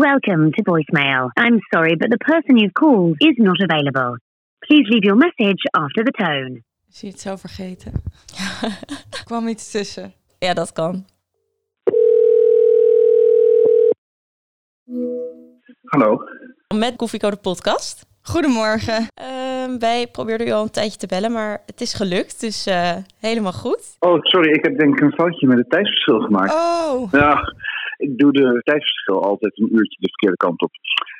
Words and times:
Welcome 0.00 0.50
to 0.52 0.62
voicemail. 0.62 1.28
I'm 1.36 1.60
sorry, 1.74 1.94
but 1.94 2.08
the 2.08 2.16
person 2.16 2.56
you've 2.56 2.72
called 2.72 3.16
is 3.18 3.36
not 3.36 3.60
available. 3.60 4.16
Please 4.66 4.86
leave 4.88 5.04
your 5.04 5.16
message 5.16 5.62
after 5.72 6.02
the 6.04 6.10
tone. 6.12 6.62
Zie 6.88 7.08
je 7.08 7.14
het 7.14 7.20
zo 7.20 7.36
vergeten? 7.36 7.92
Er 9.10 9.24
kwam 9.24 9.48
iets 9.48 9.70
tussen. 9.70 10.12
Ja, 10.38 10.54
dat 10.54 10.72
kan. 10.72 11.04
Hallo. 15.84 16.18
Met 16.74 16.96
Koffiecode 16.96 17.36
Podcast. 17.36 18.06
Goedemorgen. 18.22 19.06
Ehm, 19.14 19.78
wij 19.78 20.06
probeerden 20.12 20.46
u 20.46 20.50
al 20.50 20.62
een 20.62 20.70
tijdje 20.70 20.98
te 20.98 21.06
bellen, 21.06 21.32
maar 21.32 21.62
het 21.66 21.80
is 21.80 21.94
gelukt. 21.94 22.40
Dus 22.40 22.66
eh, 22.66 22.96
helemaal 23.18 23.52
goed. 23.52 23.96
Oh, 23.98 24.18
sorry, 24.22 24.50
ik 24.52 24.64
heb 24.64 24.78
denk 24.78 24.94
ik 24.94 25.00
een 25.00 25.12
foutje 25.12 25.46
met 25.46 25.58
het 25.58 25.70
tijdsverschil 25.70 26.20
gemaakt. 26.20 26.52
Oh, 26.52 27.12
Ja, 27.12 27.54
ik 28.00 28.18
doe 28.18 28.32
de 28.32 28.60
tijdsverschil 28.62 29.22
altijd 29.22 29.58
een 29.58 29.74
uurtje 29.74 29.96
de 30.00 30.08
verkeerde 30.08 30.36
kant 30.36 30.62
op. 30.62 30.70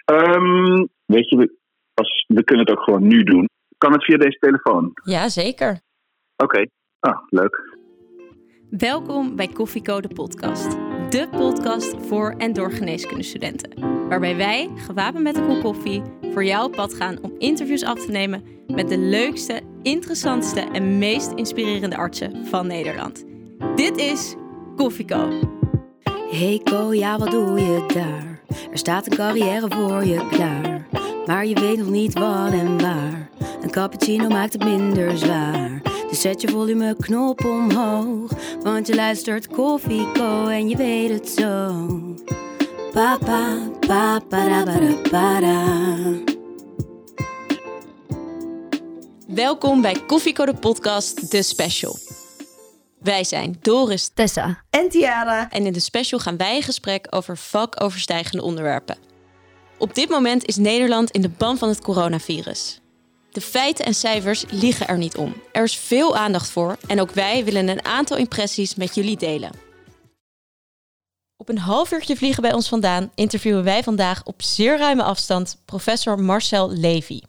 Ehm, 0.05 0.87
weet 1.05 1.29
je, 1.29 1.37
we, 1.37 1.57
als, 1.95 2.25
we 2.29 2.45
kunnen 2.45 2.66
het 2.66 2.77
ook 2.77 2.84
gewoon 2.84 3.07
nu 3.07 3.23
doen. 3.23 3.48
Kan 3.79 3.93
het 3.93 4.05
via 4.05 4.16
deze 4.16 4.38
telefoon? 4.38 4.93
Ja, 5.05 5.29
zeker. 5.29 5.80
Oké. 6.37 6.66
Ah, 6.98 7.19
leuk. 7.29 7.79
Welkom 8.71 9.37
bij 9.37 9.48
Koffiecode 9.48 10.09
Podcast. 10.09 10.71
De 11.11 11.29
podcast 11.30 12.07
voor 12.07 12.35
en 12.38 12.52
door 12.52 12.73
geneeskundestudenten. 12.73 14.09
Waarbij 14.09 14.37
wij, 14.37 14.71
gewapend 14.77 15.23
met 15.23 15.37
een 15.37 15.47
kop 15.47 15.60
koffie, 15.60 16.02
voor 16.33 16.45
jou 16.45 16.66
op 16.66 16.73
pad 16.73 16.95
gaan 16.95 17.19
om 17.23 17.35
interviews 17.38 17.85
af 17.85 18.05
te 18.05 18.10
nemen 18.10 18.43
met 18.66 18.88
de 18.88 18.99
leukste, 18.99 19.60
interessantste 19.83 20.60
en 20.60 20.99
meest 20.99 21.33
inspirerende 21.33 21.97
artsen 21.97 22.47
van 22.47 22.66
Nederland. 22.66 23.24
Dit 23.77 23.96
is 23.96 24.37
Koffieko. 24.77 25.59
Hey 26.31 26.61
Ko, 26.65 26.93
ja 26.95 27.19
wat 27.19 27.31
doe 27.31 27.61
je 27.61 27.85
daar? 27.95 28.41
Er 28.71 28.79
staat 28.79 29.07
een 29.07 29.17
carrière 29.17 29.67
voor 29.69 30.05
je 30.05 30.29
klaar. 30.29 30.87
Maar 31.27 31.47
je 31.47 31.61
weet 31.61 31.79
nog 31.79 31.89
niet 31.89 32.13
wat 32.13 32.53
en 32.53 32.81
waar. 32.81 33.31
Een 33.63 33.71
cappuccino 33.71 34.29
maakt 34.29 34.53
het 34.53 34.65
minder 34.65 35.19
zwaar. 35.19 35.83
Dus 36.09 36.21
zet 36.21 36.41
je 36.41 36.49
volumeknop 36.49 37.45
omhoog. 37.45 38.31
Want 38.63 38.87
je 38.87 38.95
luistert 38.95 39.47
Koffie 39.47 40.13
Co 40.13 40.47
en 40.47 40.69
je 40.69 40.77
weet 40.77 41.11
het 41.11 41.29
zo. 41.29 41.87
Papa, 42.93 43.59
papa, 43.81 44.21
para, 44.29 44.65
para. 45.11 45.65
Welkom 49.27 49.81
bij 49.81 49.97
Koffiecode 50.07 50.55
Podcast, 50.55 51.31
de 51.31 51.43
special. 51.43 52.10
Wij 53.01 53.24
zijn 53.24 53.56
Doris 53.60 54.10
Tessa. 54.15 54.62
en 54.70 54.88
Tiara. 54.88 55.51
En 55.51 55.66
in 55.66 55.73
de 55.73 55.80
special 55.80 56.20
gaan 56.20 56.37
wij 56.37 56.56
in 56.56 56.62
gesprek 56.62 57.06
over 57.10 57.37
vakoverstijgende 57.37 58.43
onderwerpen. 58.43 58.98
Op 59.79 59.95
dit 59.95 60.09
moment 60.09 60.45
is 60.46 60.56
Nederland 60.56 61.10
in 61.10 61.21
de 61.21 61.28
ban 61.28 61.59
van 61.59 61.68
het 61.68 61.80
coronavirus. 61.80 62.80
De 63.30 63.40
feiten 63.40 63.84
en 63.84 63.95
cijfers 63.95 64.44
liegen 64.50 64.88
er 64.88 64.98
niet 64.98 65.16
om. 65.16 65.34
Er 65.53 65.62
is 65.62 65.76
veel 65.76 66.16
aandacht 66.16 66.50
voor 66.50 66.76
en 66.87 67.00
ook 67.00 67.10
wij 67.10 67.44
willen 67.44 67.69
een 67.69 67.84
aantal 67.84 68.16
impressies 68.16 68.75
met 68.75 68.94
jullie 68.94 69.16
delen. 69.16 69.50
Op 71.37 71.48
een 71.48 71.59
half 71.59 71.93
uurtje 71.93 72.16
vliegen 72.16 72.43
bij 72.43 72.53
ons 72.53 72.69
vandaan 72.69 73.10
interviewen 73.15 73.65
wij 73.65 73.82
vandaag 73.82 74.25
op 74.25 74.43
zeer 74.43 74.78
ruime 74.78 75.03
afstand 75.03 75.62
professor 75.65 76.19
Marcel 76.19 76.71
Levy. 76.71 77.21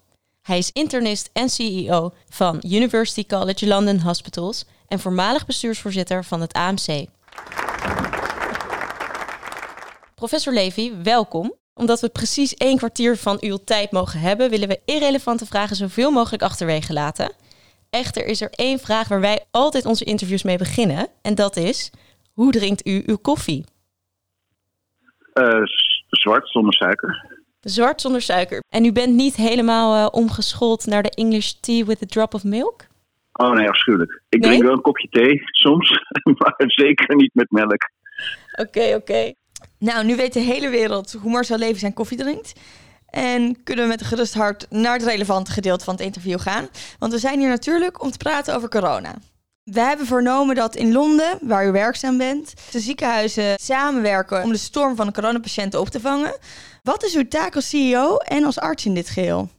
Hij 0.41 0.57
is 0.57 0.71
internist 0.71 1.29
en 1.33 1.49
CEO 1.49 2.13
van 2.29 2.63
University 2.65 3.25
College 3.25 3.67
London 3.67 3.99
Hospitals 3.99 4.65
en 4.91 4.99
voormalig 4.99 5.45
bestuursvoorzitter 5.45 6.23
van 6.23 6.41
het 6.41 6.53
AMC. 6.53 7.05
Professor 10.15 10.53
Levy, 10.53 10.93
welkom. 11.03 11.53
Omdat 11.73 11.99
we 11.99 12.09
precies 12.09 12.53
één 12.53 12.77
kwartier 12.77 13.17
van 13.17 13.37
uw 13.39 13.57
tijd 13.65 13.91
mogen 13.91 14.19
hebben, 14.19 14.49
willen 14.49 14.67
we 14.67 14.81
irrelevante 14.85 15.45
vragen 15.45 15.75
zoveel 15.75 16.11
mogelijk 16.11 16.43
achterwege 16.43 16.93
laten. 16.93 17.31
Echter 17.89 18.25
is 18.25 18.41
er 18.41 18.49
één 18.51 18.79
vraag 18.79 19.07
waar 19.07 19.19
wij 19.19 19.45
altijd 19.51 19.85
onze 19.85 20.03
interviews 20.03 20.43
mee 20.43 20.57
beginnen. 20.57 21.07
En 21.21 21.35
dat 21.35 21.55
is, 21.55 21.91
hoe 22.33 22.51
drinkt 22.51 22.87
u 22.87 23.03
uw 23.05 23.17
koffie? 23.17 23.65
Eh, 25.33 25.61
zwart 26.09 26.49
zonder 26.49 26.73
suiker. 26.73 27.39
Zwart 27.59 28.01
zonder 28.01 28.21
suiker. 28.21 28.59
En 28.69 28.85
u 28.85 28.91
bent 28.91 29.15
niet 29.15 29.35
helemaal 29.35 29.95
eh, 29.95 30.19
omgeschoold 30.19 30.85
naar 30.85 31.03
de 31.03 31.09
English 31.09 31.51
tea 31.51 31.85
with 31.85 32.03
a 32.03 32.05
drop 32.05 32.33
of 32.33 32.43
milk? 32.43 32.89
Oh 33.41 33.51
nee, 33.53 33.69
afschuwelijk. 33.69 34.21
Ik 34.29 34.39
Nee? 34.39 34.49
drink 34.49 34.63
wel 34.63 34.73
een 34.73 34.81
kopje 34.81 35.07
thee 35.09 35.41
soms, 35.45 35.89
maar 36.39 36.53
zeker 36.57 37.15
niet 37.15 37.33
met 37.33 37.51
melk. 37.51 37.89
Oké, 38.59 38.93
oké. 38.95 39.33
Nou, 39.79 40.05
nu 40.05 40.15
weet 40.15 40.33
de 40.33 40.39
hele 40.39 40.69
wereld 40.69 41.11
hoe 41.21 41.31
Marcel 41.31 41.57
Levy 41.57 41.79
zijn 41.79 41.93
koffie 41.93 42.17
drinkt. 42.17 42.53
En 43.09 43.63
kunnen 43.63 43.83
we 43.83 43.89
met 43.89 43.99
een 44.01 44.05
gerust 44.07 44.33
hart 44.33 44.67
naar 44.69 44.93
het 44.93 45.03
relevante 45.03 45.51
gedeelte 45.51 45.83
van 45.83 45.93
het 45.93 46.03
interview 46.03 46.39
gaan. 46.39 46.67
Want 46.99 47.11
we 47.11 47.19
zijn 47.19 47.39
hier 47.39 47.49
natuurlijk 47.49 48.03
om 48.03 48.11
te 48.11 48.17
praten 48.17 48.55
over 48.55 48.69
corona. 48.69 49.15
We 49.63 49.79
hebben 49.79 50.05
vernomen 50.05 50.55
dat 50.55 50.75
in 50.75 50.91
Londen, 50.91 51.37
waar 51.41 51.67
u 51.67 51.71
werkzaam 51.71 52.17
bent, 52.17 52.53
de 52.71 52.79
ziekenhuizen 52.79 53.59
samenwerken 53.59 54.43
om 54.43 54.51
de 54.51 54.57
storm 54.57 54.95
van 54.95 55.05
de 55.07 55.13
coronapatiënten 55.13 55.79
op 55.79 55.87
te 55.87 55.99
vangen. 55.99 56.37
Wat 56.83 57.03
is 57.03 57.15
uw 57.15 57.27
taak 57.27 57.55
als 57.55 57.69
CEO 57.69 58.17
en 58.17 58.43
als 58.43 58.59
arts 58.59 58.85
in 58.85 58.93
dit 58.93 59.09
geheel? 59.09 59.49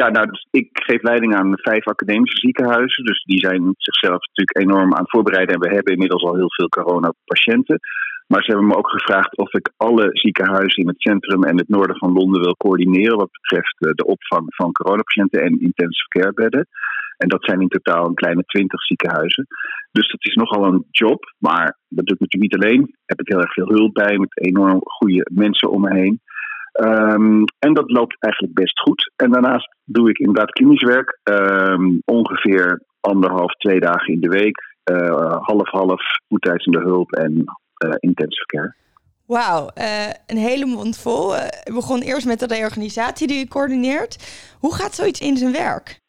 Ja, 0.00 0.08
nou, 0.08 0.26
dus 0.26 0.46
ik 0.50 0.68
geef 0.72 1.02
leiding 1.02 1.34
aan 1.34 1.52
vijf 1.54 1.86
academische 1.86 2.38
ziekenhuizen. 2.38 3.04
Dus 3.04 3.22
die 3.24 3.38
zijn 3.38 3.74
zichzelf 3.76 4.20
natuurlijk 4.26 4.58
enorm 4.58 4.94
aan 4.94 5.02
het 5.02 5.10
voorbereiden. 5.10 5.54
En 5.54 5.60
we 5.60 5.74
hebben 5.74 5.92
inmiddels 5.92 6.22
al 6.22 6.34
heel 6.34 6.52
veel 6.54 6.68
coronapatiënten. 6.68 7.78
Maar 8.26 8.42
ze 8.42 8.50
hebben 8.50 8.68
me 8.68 8.76
ook 8.76 8.90
gevraagd 8.90 9.36
of 9.36 9.52
ik 9.52 9.72
alle 9.76 10.08
ziekenhuizen 10.12 10.82
in 10.82 10.88
het 10.88 11.00
centrum 11.00 11.42
en 11.44 11.58
het 11.58 11.68
noorden 11.68 11.96
van 11.96 12.12
Londen 12.12 12.42
wil 12.42 12.56
coördineren. 12.56 13.16
wat 13.16 13.30
betreft 13.40 13.76
eh, 13.78 13.90
de 13.94 14.04
opvang 14.04 14.54
van 14.54 14.72
coronapatiënten 14.72 15.40
en 15.42 15.60
intensive 15.60 16.08
care 16.08 16.32
bedden. 16.32 16.66
En 17.16 17.28
dat 17.28 17.44
zijn 17.44 17.60
in 17.60 17.68
totaal 17.68 18.06
een 18.06 18.14
kleine 18.14 18.42
twintig 18.46 18.82
ziekenhuizen. 18.82 19.46
Dus 19.92 20.08
dat 20.08 20.24
is 20.26 20.34
nogal 20.34 20.64
een 20.64 20.84
job. 20.90 21.34
Maar 21.38 21.78
dat 21.88 22.06
doe 22.06 22.14
ik 22.14 22.20
natuurlijk 22.20 22.52
niet 22.52 22.62
alleen. 22.62 22.96
Heb 23.04 23.20
ik 23.20 23.28
heel 23.28 23.40
erg 23.40 23.52
veel 23.52 23.68
hulp 23.68 23.94
bij 23.94 24.18
met 24.18 24.40
enorm 24.40 24.80
goede 24.82 25.30
mensen 25.32 25.70
om 25.70 25.80
me 25.80 25.94
heen. 25.94 26.20
Ehm, 26.74 27.44
en 27.58 27.74
dat 27.74 27.90
loopt 27.90 28.16
eigenlijk 28.20 28.54
best 28.54 28.80
goed. 28.80 29.12
En 29.16 29.30
daarnaast 29.30 29.74
doe 29.84 30.10
ik 30.10 30.18
inderdaad 30.18 30.50
klinisch 30.50 30.82
werk. 30.82 31.18
ehm, 31.22 31.98
ongeveer 32.04 32.82
anderhalf, 33.00 33.52
twee 33.52 33.80
dagen 33.80 34.12
in 34.14 34.20
de 34.20 34.28
week. 34.28 34.72
eh, 34.84 35.36
Half-half, 35.40 36.02
voeteisende 36.28 36.78
hulp 36.78 37.12
en 37.12 37.44
eh, 37.76 37.90
intensive 37.98 38.46
care. 38.46 38.74
Wauw, 39.26 39.68
eh, 39.74 40.10
een 40.26 40.36
hele 40.36 40.66
mond 40.66 40.98
vol. 40.98 41.34
U 41.70 41.72
begon 41.74 42.00
eerst 42.00 42.26
met 42.26 42.40
de 42.40 42.46
reorganisatie 42.46 43.26
die 43.26 43.44
u 43.44 43.48
coördineert. 43.48 44.16
Hoe 44.60 44.74
gaat 44.74 44.94
zoiets 44.94 45.20
in 45.20 45.36
zijn 45.36 45.52
werk? 45.52 46.00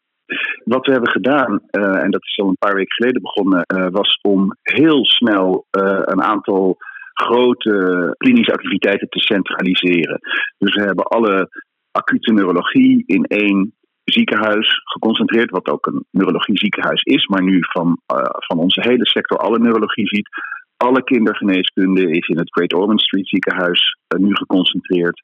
Wat 0.63 0.85
we 0.85 0.91
hebben 0.91 1.11
gedaan, 1.11 1.61
en 1.71 2.11
dat 2.11 2.23
is 2.23 2.39
al 2.41 2.47
een 2.47 2.57
paar 2.59 2.73
weken 2.75 2.93
geleden 2.93 3.21
begonnen, 3.21 3.65
was 3.91 4.19
om 4.21 4.55
heel 4.61 5.05
snel 5.05 5.65
een 6.05 6.21
aantal 6.21 6.77
grote 7.15 8.15
klinische 8.17 8.53
activiteiten 8.53 9.09
te 9.09 9.19
centraliseren. 9.19 10.19
Dus 10.57 10.75
we 10.75 10.81
hebben 10.81 11.05
alle 11.05 11.49
acute 11.91 12.31
neurologie 12.31 13.03
in 13.05 13.23
één 13.23 13.73
ziekenhuis 14.03 14.81
geconcentreerd, 14.83 15.49
wat 15.49 15.67
ook 15.67 15.85
een 15.85 16.05
neurologie 16.11 16.57
ziekenhuis 16.57 17.01
is, 17.01 17.27
maar 17.27 17.43
nu 17.43 17.57
van, 17.61 17.99
eh, 18.05 18.17
van 18.29 18.57
onze 18.57 18.81
hele 18.83 19.05
sector 19.05 19.37
alle 19.37 19.59
neurologie 19.59 20.07
ziet. 20.07 20.29
Alle 20.77 21.03
kindergeneeskunde 21.03 22.11
is 22.11 22.27
in 22.27 22.37
het 22.37 22.51
Great 22.51 22.73
Ormond 22.73 23.01
Street 23.01 23.27
ziekenhuis 23.27 23.97
eh, 24.07 24.19
nu 24.19 24.35
geconcentreerd. 24.35 25.21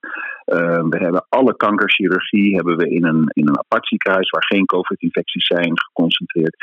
We 0.89 0.97
hebben 0.97 1.25
alle 1.29 1.55
kankerchirurgie 1.55 2.55
hebben 2.55 2.77
we 2.77 2.89
in 2.89 3.05
een, 3.05 3.23
in 3.33 3.47
een 3.47 3.57
apart 3.57 3.87
ziekenhuis 3.87 4.29
waar 4.29 4.45
geen 4.45 4.65
COVID-infecties 4.65 5.45
zijn 5.45 5.79
geconcentreerd. 5.79 6.55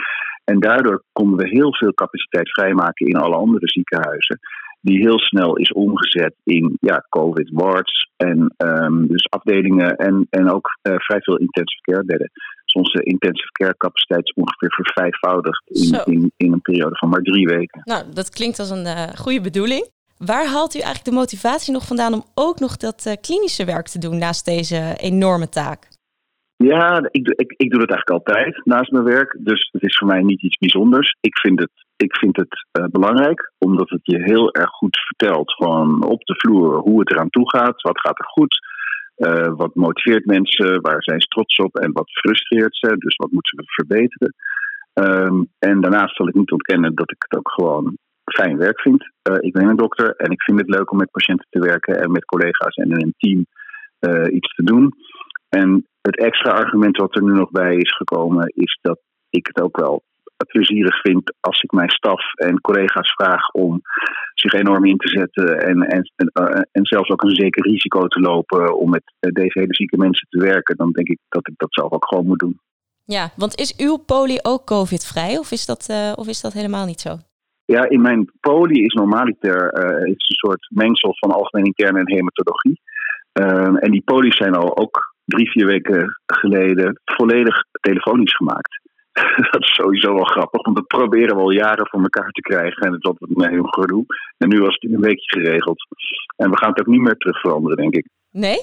En 0.44 0.60
daardoor 0.60 1.02
konden 1.12 1.38
we 1.38 1.48
heel 1.48 1.74
veel 1.74 1.94
capaciteit 1.94 2.50
vrijmaken 2.50 3.06
in 3.06 3.16
alle 3.16 3.36
andere 3.36 3.68
ziekenhuizen. 3.68 4.38
Die 4.80 4.98
heel 4.98 5.18
snel 5.18 5.56
is 5.56 5.72
omgezet 5.72 6.34
in 6.44 6.76
ja, 6.80 7.06
COVID-wards 7.08 8.10
en 8.16 8.54
um, 8.56 9.06
dus 9.06 9.30
afdelingen 9.30 9.96
en, 9.96 10.26
en 10.30 10.50
ook 10.50 10.78
uh, 10.82 10.94
vrij 10.96 11.20
veel 11.20 11.36
intensive 11.36 11.82
care 11.82 12.04
bedden. 12.04 12.30
Dus 12.64 12.72
onze 12.72 13.02
intensive 13.02 13.52
care 13.52 13.76
capaciteit 13.76 14.24
is 14.24 14.32
ongeveer 14.34 14.72
vervijfvoudigd 14.72 15.62
in, 15.66 16.14
in, 16.14 16.32
in, 16.36 16.52
een 16.52 16.60
periode 16.60 16.96
van 16.96 17.08
maar 17.08 17.22
drie 17.22 17.46
weken. 17.46 17.80
Nou, 17.84 18.04
dat 18.14 18.30
klinkt 18.30 18.58
als 18.58 18.70
een 18.70 18.86
uh, 18.86 19.02
goede 19.02 19.40
bedoeling. 19.40 19.90
Waar 20.18 20.46
haalt 20.46 20.74
u 20.74 20.78
eigenlijk 20.78 21.04
de 21.04 21.20
motivatie 21.20 21.72
nog 21.72 21.86
vandaan 21.86 22.14
om 22.14 22.24
ook 22.34 22.58
nog 22.58 22.76
dat 22.76 23.04
uh, 23.06 23.12
klinische 23.20 23.64
werk 23.64 23.88
te 23.88 23.98
doen 23.98 24.18
naast 24.18 24.44
deze 24.44 24.94
enorme 24.96 25.48
taak? 25.48 25.88
Ja, 26.64 27.08
ik, 27.10 27.28
ik, 27.28 27.54
ik 27.56 27.70
doe 27.70 27.80
dat 27.80 27.90
eigenlijk 27.90 28.10
altijd 28.10 28.60
naast 28.64 28.90
mijn 28.90 29.04
werk. 29.04 29.36
Dus 29.40 29.68
het 29.72 29.82
is 29.82 29.96
voor 29.96 30.08
mij 30.08 30.22
niet 30.22 30.42
iets 30.42 30.56
bijzonders. 30.56 31.16
Ik 31.20 31.38
vind 31.38 31.60
het, 31.60 31.70
ik 31.96 32.16
vind 32.16 32.36
het 32.36 32.66
uh, 32.78 32.84
belangrijk, 32.90 33.52
omdat 33.58 33.88
het 33.90 34.00
je 34.02 34.22
heel 34.22 34.54
erg 34.54 34.70
goed 34.70 34.98
vertelt. 35.06 35.52
Gewoon 35.52 36.04
op 36.04 36.24
de 36.24 36.34
vloer 36.36 36.78
hoe 36.78 37.00
het 37.00 37.10
eraan 37.10 37.30
toe 37.30 37.50
gaat. 37.50 37.82
Wat 37.82 38.00
gaat 38.00 38.18
er 38.18 38.24
goed? 38.24 38.58
Uh, 39.16 39.56
wat 39.56 39.74
motiveert 39.74 40.24
mensen? 40.24 40.80
Waar 40.80 41.02
zijn 41.02 41.20
ze 41.20 41.26
trots 41.26 41.56
op? 41.56 41.76
En 41.76 41.92
wat 41.92 42.10
frustreert 42.10 42.76
ze? 42.76 42.96
Dus 42.98 43.16
wat 43.16 43.30
moeten 43.30 43.58
we 43.58 43.64
verbeteren? 43.66 44.34
Um, 44.94 45.48
en 45.58 45.80
daarnaast 45.80 46.16
zal 46.16 46.28
ik 46.28 46.34
niet 46.34 46.52
ontkennen 46.52 46.94
dat 46.94 47.10
ik 47.10 47.24
het 47.28 47.38
ook 47.38 47.50
gewoon 47.50 47.96
fijn 48.24 48.56
werk 48.56 48.80
vind. 48.80 49.02
Uh, 49.02 49.36
ik 49.40 49.52
ben 49.52 49.68
een 49.68 49.76
dokter 49.76 50.14
en 50.16 50.30
ik 50.30 50.42
vind 50.42 50.60
het 50.60 50.68
leuk 50.68 50.90
om 50.90 50.98
met 50.98 51.10
patiënten 51.10 51.46
te 51.50 51.58
werken 51.58 52.00
en 52.00 52.10
met 52.10 52.24
collega's 52.24 52.74
en 52.74 52.90
in 52.90 53.02
een 53.02 53.14
team 53.18 53.46
iets 54.30 54.54
te 54.54 54.62
doen. 54.62 54.94
En 55.48 55.86
het 56.00 56.18
extra 56.18 56.52
argument 56.52 56.96
wat 56.96 57.14
er 57.14 57.22
nu 57.22 57.32
nog 57.32 57.50
bij 57.50 57.76
is 57.76 57.96
gekomen, 57.96 58.52
is 58.54 58.78
dat 58.82 59.00
ik 59.30 59.46
het 59.46 59.62
ook 59.62 59.76
wel 59.76 60.02
plezierig 60.46 61.00
vind 61.00 61.34
als 61.40 61.62
ik 61.62 61.72
mijn 61.72 61.90
staf 61.90 62.34
en 62.34 62.60
collega's 62.60 63.12
vraag 63.12 63.50
om 63.50 63.80
zich 64.34 64.52
enorm 64.52 64.84
in 64.84 64.96
te 64.96 65.08
zetten 65.08 65.60
en, 65.60 65.82
en, 65.82 66.12
en, 66.16 66.30
uh, 66.42 66.60
en 66.72 66.86
zelfs 66.86 67.10
ook 67.10 67.22
een 67.22 67.34
zeker 67.34 67.62
risico 67.62 68.06
te 68.06 68.20
lopen 68.20 68.78
om 68.78 68.90
met 68.90 69.02
deze 69.18 69.58
hele 69.58 69.74
zieke 69.74 69.96
mensen 69.96 70.26
te 70.30 70.40
werken, 70.40 70.76
dan 70.76 70.92
denk 70.92 71.08
ik 71.08 71.18
dat 71.28 71.48
ik 71.48 71.54
dat 71.56 71.74
zelf 71.74 71.92
ook 71.92 72.06
gewoon 72.08 72.26
moet 72.26 72.38
doen. 72.38 72.60
Ja, 73.04 73.30
want 73.36 73.54
is 73.54 73.76
uw 73.76 73.96
poli 73.96 74.38
ook 74.42 74.64
COVID-vrij 74.64 75.38
of, 75.38 75.50
is 75.50 75.66
dat, 75.66 75.88
uh, 75.90 76.12
of 76.14 76.28
is 76.28 76.40
dat 76.40 76.52
helemaal 76.52 76.86
niet 76.86 77.00
zo? 77.00 77.16
Ja, 77.64 77.88
in 77.88 78.00
mijn 78.00 78.32
poli 78.40 78.84
is 78.84 78.94
normaliter 78.94 79.72
is 80.06 80.28
een 80.28 80.36
soort 80.36 80.66
mengsel 80.70 81.14
van 81.14 81.30
algemeen 81.30 81.64
interne 81.64 81.98
en 81.98 82.12
hematologie. 82.12 82.80
En 83.82 83.90
die 83.90 84.02
polies 84.04 84.36
zijn 84.36 84.54
al 84.54 84.76
ook 84.76 85.16
drie, 85.28 85.50
vier 85.50 85.66
weken 85.66 86.20
geleden 86.26 87.00
volledig 87.04 87.64
telefonisch 87.80 88.36
gemaakt. 88.36 88.80
dat 89.50 89.62
is 89.62 89.74
sowieso 89.74 90.14
wel 90.14 90.24
grappig, 90.24 90.62
want 90.62 90.76
dat 90.76 90.86
proberen 90.86 91.36
we 91.36 91.42
al 91.42 91.50
jaren 91.50 91.88
voor 91.88 92.02
elkaar 92.02 92.30
te 92.30 92.40
krijgen. 92.40 92.82
En 92.86 92.92
het 92.92 93.04
is 93.04 93.10
altijd 93.10 93.30
een 93.30 93.50
heel 93.50 93.66
gedoe. 93.66 94.04
En 94.38 94.48
nu 94.48 94.60
was 94.60 94.74
het 94.74 94.82
in 94.82 94.94
een 94.94 95.00
weekje 95.00 95.40
geregeld. 95.40 95.86
En 96.36 96.50
we 96.50 96.56
gaan 96.56 96.70
het 96.70 96.80
ook 96.80 96.86
niet 96.86 97.00
meer 97.00 97.16
terug 97.16 97.40
veranderen, 97.40 97.76
denk 97.76 97.94
ik. 97.94 98.06
Nee? 98.30 98.58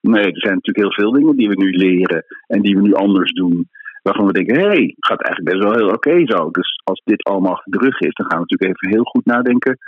Nee, 0.00 0.32
er 0.32 0.40
zijn 0.40 0.54
natuurlijk 0.54 0.86
heel 0.86 1.04
veel 1.04 1.12
dingen 1.12 1.36
die 1.36 1.48
we 1.48 1.54
nu 1.54 1.70
leren 1.70 2.24
en 2.46 2.62
die 2.62 2.76
we 2.76 2.82
nu 2.82 2.94
anders 2.94 3.32
doen. 3.32 3.68
Waarvan 4.02 4.26
we 4.26 4.32
denken, 4.32 4.56
hé, 4.56 4.66
hey, 4.66 4.94
gaat 4.98 5.22
eigenlijk 5.22 5.56
best 5.56 5.68
wel 5.68 5.78
heel 5.78 5.94
oké 5.94 6.26
zo. 6.26 6.50
Dus 6.50 6.80
als 6.84 7.02
dit 7.04 7.24
allemaal 7.24 7.52
achter 7.52 7.72
de 7.72 7.78
rug 7.78 8.00
is, 8.00 8.14
dan 8.14 8.26
gaan 8.26 8.40
we 8.40 8.46
natuurlijk 8.48 8.78
even 8.82 8.96
heel 8.96 9.04
goed 9.04 9.24
nadenken 9.24 9.78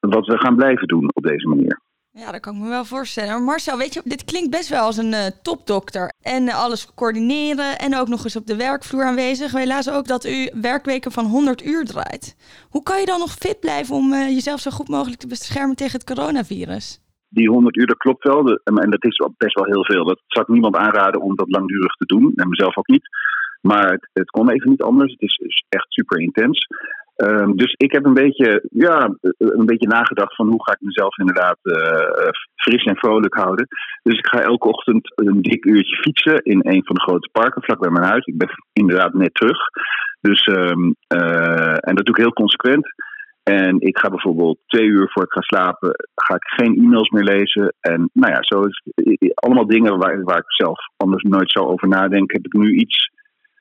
wat 0.00 0.26
we 0.26 0.38
gaan 0.38 0.56
blijven 0.56 0.88
doen 0.88 1.10
op 1.12 1.22
deze 1.22 1.48
manier. 1.48 1.80
Ja, 2.16 2.30
dat 2.32 2.40
kan 2.40 2.54
ik 2.54 2.60
me 2.60 2.68
wel 2.68 2.84
voorstellen. 2.84 3.30
Maar 3.30 3.42
Marcel, 3.42 3.78
weet 3.78 3.94
je, 3.94 4.00
dit 4.04 4.24
klinkt 4.24 4.50
best 4.50 4.68
wel 4.68 4.84
als 4.84 4.96
een 4.96 5.12
uh, 5.12 5.26
topdokter. 5.42 6.12
En 6.22 6.42
uh, 6.42 6.62
alles 6.64 6.94
coördineren 6.94 7.78
en 7.78 7.96
ook 7.96 8.08
nog 8.08 8.24
eens 8.24 8.36
op 8.36 8.46
de 8.46 8.56
werkvloer 8.56 9.04
aanwezig. 9.04 9.64
Lazen 9.64 9.94
ook 9.94 10.06
dat 10.06 10.24
u 10.24 10.50
werkweken 10.60 11.12
van 11.12 11.24
100 11.24 11.64
uur 11.64 11.84
draait. 11.84 12.36
Hoe 12.70 12.82
kan 12.82 13.00
je 13.00 13.06
dan 13.06 13.18
nog 13.18 13.32
fit 13.32 13.60
blijven 13.60 13.94
om 13.94 14.12
uh, 14.12 14.28
jezelf 14.28 14.60
zo 14.60 14.70
goed 14.70 14.88
mogelijk 14.88 15.20
te 15.20 15.26
beschermen 15.26 15.76
tegen 15.76 15.98
het 15.98 16.14
coronavirus? 16.14 17.00
Die 17.28 17.48
100 17.48 17.76
uur, 17.76 17.86
dat 17.86 17.96
klopt 17.96 18.24
wel. 18.24 18.60
En 18.64 18.90
dat 18.90 19.04
is 19.04 19.28
best 19.36 19.54
wel 19.54 19.64
heel 19.64 19.84
veel. 19.84 20.04
Dat 20.04 20.20
zou 20.26 20.44
ik 20.46 20.52
niemand 20.52 20.76
aanraden 20.76 21.20
om 21.20 21.36
dat 21.36 21.50
langdurig 21.50 21.94
te 21.94 22.06
doen. 22.06 22.32
En 22.36 22.48
mezelf 22.48 22.76
ook 22.76 22.88
niet. 22.88 23.08
Maar 23.60 23.90
het, 23.90 24.08
het 24.12 24.30
kon 24.30 24.50
even 24.50 24.70
niet 24.70 24.82
anders. 24.82 25.12
Het 25.12 25.22
is, 25.22 25.36
is 25.36 25.64
echt 25.68 25.86
super 25.88 26.20
intens. 26.20 26.66
Um, 27.16 27.56
dus 27.56 27.72
ik 27.76 27.92
heb 27.92 28.04
een 28.04 28.14
beetje, 28.14 28.66
ja, 28.70 29.14
een 29.38 29.66
beetje 29.66 29.88
nagedacht 29.88 30.34
van 30.34 30.48
hoe 30.48 30.62
ga 30.64 30.72
ik 30.72 30.80
mezelf 30.80 31.18
inderdaad 31.18 31.58
uh, 31.62 32.28
fris 32.54 32.84
en 32.84 32.96
vrolijk 32.96 33.34
houden. 33.34 33.66
Dus 34.02 34.18
ik 34.18 34.26
ga 34.26 34.40
elke 34.40 34.68
ochtend 34.68 35.12
een 35.14 35.42
dik 35.42 35.64
uurtje 35.64 35.96
fietsen 35.96 36.42
in 36.42 36.60
een 36.62 36.84
van 36.84 36.94
de 36.94 37.02
grote 37.02 37.28
parken 37.32 37.62
vlak 37.62 37.80
bij 37.80 37.90
mijn 37.90 38.04
huis. 38.04 38.24
Ik 38.24 38.38
ben 38.38 38.48
inderdaad 38.72 39.14
net 39.14 39.34
terug. 39.34 39.58
Dus, 40.20 40.46
um, 40.46 40.94
uh, 41.08 41.88
en 41.88 41.94
dat 41.94 42.04
doe 42.04 42.14
ik 42.16 42.22
heel 42.22 42.32
consequent. 42.32 42.86
En 43.42 43.80
ik 43.80 43.98
ga 43.98 44.08
bijvoorbeeld 44.08 44.58
twee 44.66 44.86
uur 44.86 45.10
voor 45.12 45.22
ik 45.22 45.32
ga 45.32 45.40
slapen, 45.40 45.90
ga 46.14 46.34
ik 46.34 46.44
geen 46.44 46.76
e-mails 46.78 47.10
meer 47.10 47.24
lezen. 47.24 47.74
En 47.80 48.10
nou 48.12 48.32
ja, 48.32 48.38
zo 48.40 48.60
is 48.60 48.82
allemaal 49.34 49.66
dingen 49.66 49.98
waar, 49.98 50.22
waar 50.22 50.38
ik 50.38 50.52
zelf 50.52 50.78
anders 50.96 51.22
nooit 51.22 51.50
zou 51.50 51.66
over 51.66 51.88
nadenken, 51.88 52.36
heb 52.36 52.46
ik 52.46 52.52
nu 52.52 52.74
iets, 52.74 53.10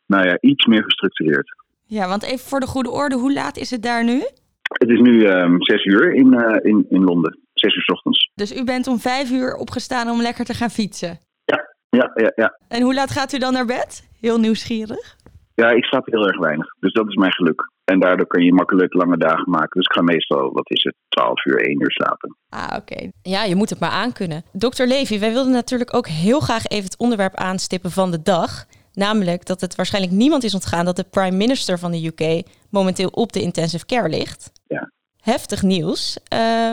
nou 0.05 0.27
ja, 0.27 0.38
iets 0.39 0.65
meer 0.65 0.83
gestructureerd. 0.83 1.62
Ja, 1.97 2.07
want 2.07 2.23
even 2.23 2.47
voor 2.47 2.59
de 2.59 2.67
goede 2.67 2.91
orde, 2.91 3.15
hoe 3.15 3.33
laat 3.33 3.57
is 3.57 3.69
het 3.69 3.83
daar 3.83 4.03
nu? 4.03 4.17
Het 4.61 4.89
is 4.89 4.99
nu 4.99 5.27
um, 5.27 5.63
zes 5.63 5.85
uur 5.85 6.13
in, 6.13 6.33
uh, 6.33 6.71
in, 6.71 6.85
in 6.89 7.03
Londen. 7.03 7.39
Zes 7.53 7.75
uur 7.75 7.81
s 7.81 7.89
ochtends. 7.89 8.31
Dus 8.35 8.55
u 8.55 8.63
bent 8.63 8.87
om 8.87 8.99
vijf 8.99 9.31
uur 9.31 9.55
opgestaan 9.55 10.09
om 10.09 10.21
lekker 10.21 10.45
te 10.45 10.53
gaan 10.53 10.69
fietsen? 10.69 11.19
Ja, 11.45 11.75
ja, 11.89 12.11
ja. 12.13 12.31
ja. 12.35 12.57
En 12.67 12.81
hoe 12.81 12.93
laat 12.93 13.11
gaat 13.11 13.33
u 13.33 13.37
dan 13.37 13.53
naar 13.53 13.65
bed? 13.65 14.09
Heel 14.19 14.39
nieuwsgierig. 14.39 15.15
Ja, 15.55 15.69
ik 15.69 15.83
slaap 15.83 16.05
heel 16.05 16.27
erg 16.27 16.37
weinig. 16.37 16.75
Dus 16.79 16.93
dat 16.93 17.07
is 17.07 17.15
mijn 17.15 17.33
geluk. 17.33 17.71
En 17.83 17.99
daardoor 17.99 18.27
kun 18.27 18.43
je 18.43 18.53
makkelijk 18.53 18.93
lange 18.93 19.17
dagen 19.17 19.49
maken. 19.49 19.79
Dus 19.79 19.85
ik 19.85 19.93
ga 19.93 20.01
meestal, 20.01 20.51
wat 20.51 20.71
is 20.71 20.83
het, 20.83 20.95
12 21.09 21.45
uur, 21.45 21.61
1 21.61 21.81
uur 21.81 21.91
slapen. 21.91 22.37
Ah, 22.49 22.63
oké. 22.65 22.93
Okay. 22.93 23.11
Ja, 23.21 23.43
je 23.43 23.55
moet 23.55 23.69
het 23.69 23.79
maar 23.79 23.89
aankunnen. 23.89 24.43
Dokter 24.51 24.87
Levy, 24.87 25.19
wij 25.19 25.31
wilden 25.31 25.53
natuurlijk 25.53 25.95
ook 25.95 26.07
heel 26.07 26.39
graag 26.39 26.65
even 26.65 26.83
het 26.83 26.97
onderwerp 26.97 27.35
aanstippen 27.35 27.91
van 27.91 28.11
de 28.11 28.21
dag. 28.21 28.65
Namelijk 28.93 29.45
dat 29.45 29.61
het 29.61 29.75
waarschijnlijk 29.75 30.13
niemand 30.13 30.43
is 30.43 30.53
ontgaan 30.53 30.85
dat 30.85 30.95
de 30.95 31.05
prime 31.11 31.37
minister 31.37 31.79
van 31.79 31.91
de 31.91 32.05
UK 32.05 32.43
momenteel 32.69 33.09
op 33.09 33.33
de 33.33 33.41
intensive 33.41 33.85
care 33.85 34.09
ligt. 34.09 34.51
Ja. 34.67 34.91
Heftig 35.21 35.61
nieuws. 35.61 36.17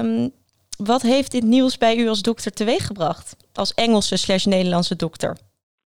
Um, 0.03 0.31
wat 0.85 1.03
heeft 1.03 1.33
dit 1.33 1.43
nieuws 1.45 1.79
bij 1.79 1.97
u 1.97 2.09
als 2.09 2.23
dokter 2.23 2.53
teweeggebracht? 2.53 3.37
Als 3.53 3.75
Engelse 3.75 4.17
slash 4.17 4.45
Nederlandse 4.45 4.97
dokter? 4.97 5.37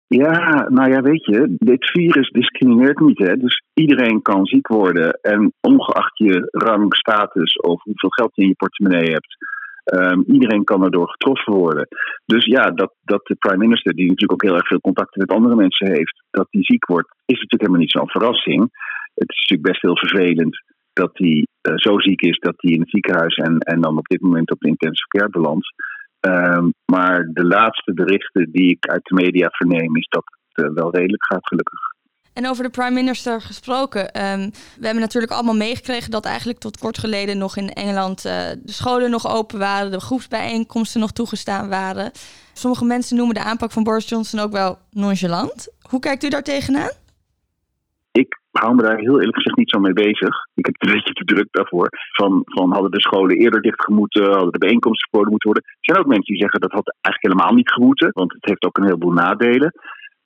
Ja, 0.06 0.68
nou 0.68 0.90
ja, 0.90 1.02
weet 1.02 1.24
je, 1.24 1.54
dit 1.58 1.90
virus 1.90 2.30
discrimineert 2.30 3.00
niet. 3.00 3.18
Hè? 3.18 3.36
Dus 3.36 3.62
iedereen 3.74 4.22
kan 4.22 4.46
ziek 4.46 4.68
worden. 4.68 5.18
En 5.22 5.52
ongeacht 5.60 6.18
je 6.18 6.48
rang, 6.50 6.94
status 6.94 7.56
of 7.56 7.82
hoeveel 7.82 8.10
geld 8.10 8.30
je 8.34 8.42
in 8.42 8.48
je 8.48 8.54
portemonnee 8.54 9.10
hebt, 9.10 9.36
Um, 9.84 10.24
iedereen 10.26 10.64
kan 10.64 10.84
erdoor 10.84 11.10
getroffen 11.10 11.52
worden. 11.52 11.88
Dus 12.24 12.44
ja, 12.44 12.70
dat, 12.70 12.94
dat 13.02 13.26
de 13.26 13.34
prime 13.34 13.64
minister, 13.64 13.94
die 13.94 14.08
natuurlijk 14.08 14.32
ook 14.32 14.48
heel 14.48 14.58
erg 14.58 14.66
veel 14.66 14.80
contacten 14.80 15.20
met 15.20 15.36
andere 15.36 15.54
mensen 15.54 15.86
heeft, 15.86 16.22
dat 16.30 16.46
die 16.50 16.64
ziek 16.64 16.86
wordt, 16.86 17.08
is 17.08 17.40
natuurlijk 17.40 17.60
helemaal 17.60 17.80
niet 17.80 17.90
zo'n 17.90 18.10
verrassing. 18.10 18.60
Het 19.14 19.30
is 19.30 19.40
natuurlijk 19.40 19.68
best 19.68 19.82
heel 19.82 19.96
vervelend 19.96 20.62
dat 20.92 21.10
hij 21.12 21.46
uh, 21.62 21.74
zo 21.76 21.98
ziek 21.98 22.20
is 22.20 22.38
dat 22.38 22.54
hij 22.56 22.72
in 22.72 22.80
het 22.80 22.90
ziekenhuis 22.90 23.36
en, 23.36 23.58
en 23.58 23.80
dan 23.80 23.98
op 23.98 24.06
dit 24.06 24.20
moment 24.20 24.50
op 24.50 24.60
de 24.60 24.68
intensive 24.68 25.08
care 25.08 25.30
belandt. 25.30 25.74
Um, 26.26 26.72
maar 26.84 27.28
de 27.32 27.44
laatste 27.44 27.94
berichten 27.94 28.50
die 28.52 28.70
ik 28.70 28.86
uit 28.86 29.04
de 29.04 29.14
media 29.14 29.48
verneem, 29.50 29.96
is 29.96 30.08
dat 30.08 30.24
het 30.52 30.66
uh, 30.66 30.74
wel 30.74 30.94
redelijk 30.94 31.24
gaat, 31.24 31.46
gelukkig. 31.46 31.80
En 32.34 32.48
over 32.48 32.64
de 32.64 32.70
prime 32.70 32.90
minister 32.90 33.40
gesproken. 33.40 34.00
Um, 34.00 34.50
we 34.78 34.84
hebben 34.84 35.02
natuurlijk 35.02 35.32
allemaal 35.32 35.54
meegekregen 35.54 36.10
dat 36.10 36.24
eigenlijk 36.24 36.58
tot 36.58 36.78
kort 36.78 36.98
geleden 36.98 37.38
nog 37.38 37.56
in 37.56 37.68
Engeland 37.68 38.26
uh, 38.26 38.32
de 38.62 38.72
scholen 38.72 39.10
nog 39.10 39.34
open 39.36 39.58
waren, 39.58 39.90
de 39.90 40.00
groepsbijeenkomsten 40.00 41.00
nog 41.00 41.12
toegestaan 41.12 41.68
waren. 41.68 42.10
Sommige 42.52 42.84
mensen 42.84 43.16
noemen 43.16 43.34
de 43.34 43.42
aanpak 43.42 43.70
van 43.70 43.82
Boris 43.82 44.08
Johnson 44.08 44.40
ook 44.40 44.52
wel 44.52 44.78
nonchalant. 44.90 45.68
Hoe 45.88 46.00
kijkt 46.00 46.24
u 46.24 46.28
daar 46.28 46.42
tegenaan? 46.42 46.90
Ik 48.12 48.40
hou 48.50 48.74
me 48.74 48.82
daar 48.82 48.98
heel 48.98 49.18
eerlijk 49.18 49.36
gezegd 49.36 49.56
niet 49.56 49.70
zo 49.70 49.78
mee 49.78 49.92
bezig. 49.92 50.34
Ik 50.54 50.66
heb 50.66 50.74
een 50.78 50.92
beetje 50.92 51.12
te 51.12 51.24
druk 51.24 51.48
daarvoor. 51.50 51.88
Van, 52.12 52.42
van 52.44 52.72
hadden 52.72 52.90
de 52.90 53.00
scholen 53.00 53.36
eerder 53.36 53.62
dicht 53.62 53.84
gemoeten, 53.84 54.24
hadden 54.24 54.52
de 54.52 54.58
bijeenkomsten 54.58 55.08
verboden 55.08 55.30
moeten 55.30 55.50
worden. 55.50 55.70
Er 55.70 55.78
zijn 55.80 55.98
ook 55.98 56.06
mensen 56.06 56.32
die 56.32 56.42
zeggen 56.42 56.60
dat 56.60 56.72
had 56.72 56.94
eigenlijk 57.00 57.34
helemaal 57.34 57.58
niet 57.58 57.70
gemoeten, 57.70 58.10
want 58.12 58.32
het 58.32 58.44
heeft 58.44 58.64
ook 58.64 58.76
een 58.76 58.84
heleboel 58.84 59.12
nadelen. 59.12 59.72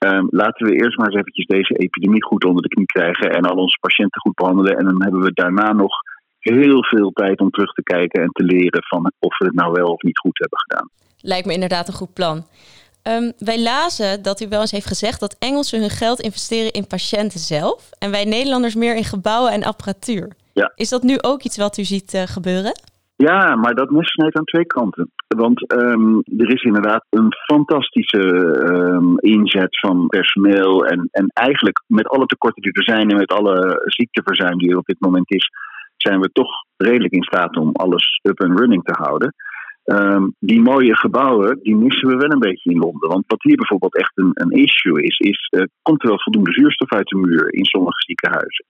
Um, 0.05 0.27
laten 0.29 0.67
we 0.67 0.73
eerst 0.73 0.97
maar 0.97 1.07
eens 1.07 1.19
eventjes 1.19 1.45
deze 1.45 1.73
epidemie 1.73 2.23
goed 2.23 2.43
onder 2.43 2.61
de 2.61 2.69
knie 2.69 2.85
krijgen 2.85 3.31
en 3.31 3.43
al 3.43 3.57
onze 3.57 3.77
patiënten 3.79 4.21
goed 4.21 4.35
behandelen. 4.35 4.77
En 4.77 4.85
dan 4.85 5.03
hebben 5.03 5.21
we 5.21 5.31
daarna 5.33 5.73
nog 5.73 5.93
heel 6.39 6.83
veel 6.83 7.11
tijd 7.11 7.39
om 7.39 7.49
terug 7.49 7.73
te 7.73 7.83
kijken 7.83 8.21
en 8.21 8.29
te 8.31 8.43
leren 8.43 8.83
van 8.83 9.11
of 9.19 9.37
we 9.37 9.45
het 9.45 9.55
nou 9.55 9.71
wel 9.71 9.87
of 9.87 10.01
niet 10.01 10.19
goed 10.19 10.37
hebben 10.37 10.59
gedaan. 10.59 10.89
Lijkt 11.21 11.45
me 11.45 11.53
inderdaad 11.53 11.87
een 11.87 11.93
goed 11.93 12.13
plan. 12.13 12.45
Um, 13.03 13.33
wij 13.37 13.61
lazen 13.61 14.21
dat 14.21 14.41
u 14.41 14.47
wel 14.47 14.61
eens 14.61 14.71
heeft 14.71 14.85
gezegd 14.85 15.19
dat 15.19 15.35
Engelsen 15.39 15.79
hun 15.79 15.89
geld 15.89 16.19
investeren 16.19 16.71
in 16.71 16.87
patiënten 16.87 17.39
zelf 17.39 17.89
en 17.99 18.11
wij 18.11 18.25
Nederlanders 18.25 18.75
meer 18.75 18.95
in 18.95 19.03
gebouwen 19.03 19.51
en 19.51 19.63
apparatuur. 19.63 20.31
Ja. 20.53 20.71
Is 20.75 20.89
dat 20.89 21.03
nu 21.03 21.17
ook 21.21 21.43
iets 21.43 21.57
wat 21.57 21.77
u 21.77 21.83
ziet 21.83 22.13
uh, 22.13 22.21
gebeuren? 22.21 22.73
Ja, 23.17 23.55
maar 23.55 23.75
dat 23.75 23.89
mes 23.89 24.11
snijdt 24.11 24.37
aan 24.37 24.43
twee 24.43 24.65
kanten. 24.65 25.11
Want 25.27 25.73
um, 25.73 26.21
er 26.37 26.53
is 26.53 26.63
inderdaad 26.63 27.05
een 27.09 27.33
fantastische 27.45 28.21
um, 28.71 29.19
inzet 29.19 29.79
van 29.79 30.07
personeel. 30.07 30.85
En, 30.85 31.07
en 31.11 31.27
eigenlijk 31.27 31.83
met 31.87 32.07
alle 32.07 32.25
tekorten 32.25 32.61
die 32.61 32.71
er 32.71 32.83
zijn 32.83 33.09
en 33.09 33.17
met 33.17 33.31
alle 33.31 33.81
ziekteverzuim 33.85 34.57
die 34.57 34.69
er 34.69 34.77
op 34.77 34.85
dit 34.85 34.99
moment 34.99 35.31
is, 35.31 35.49
zijn 35.95 36.19
we 36.19 36.29
toch 36.31 36.49
redelijk 36.75 37.13
in 37.13 37.23
staat 37.23 37.57
om 37.57 37.69
alles 37.71 38.19
up 38.23 38.41
and 38.41 38.59
running 38.59 38.83
te 38.83 38.93
houden. 38.93 39.33
Um, 39.85 40.35
die 40.39 40.61
mooie 40.61 40.95
gebouwen, 40.95 41.59
die 41.61 41.75
missen 41.75 42.07
we 42.07 42.15
wel 42.15 42.31
een 42.31 42.39
beetje 42.39 42.71
in 42.71 42.79
Londen. 42.79 43.09
Want 43.09 43.23
wat 43.27 43.43
hier 43.43 43.55
bijvoorbeeld 43.55 43.97
echt 43.97 44.11
een, 44.15 44.31
een 44.33 44.51
issue 44.51 45.01
is, 45.03 45.17
is 45.17 45.47
uh, 45.55 45.63
komt 45.81 46.01
er 46.03 46.09
wel 46.09 46.21
voldoende 46.21 46.51
zuurstof 46.51 46.91
uit 46.91 47.07
de 47.07 47.17
muur 47.17 47.53
in 47.53 47.65
sommige 47.65 48.01
ziekenhuizen? 48.01 48.65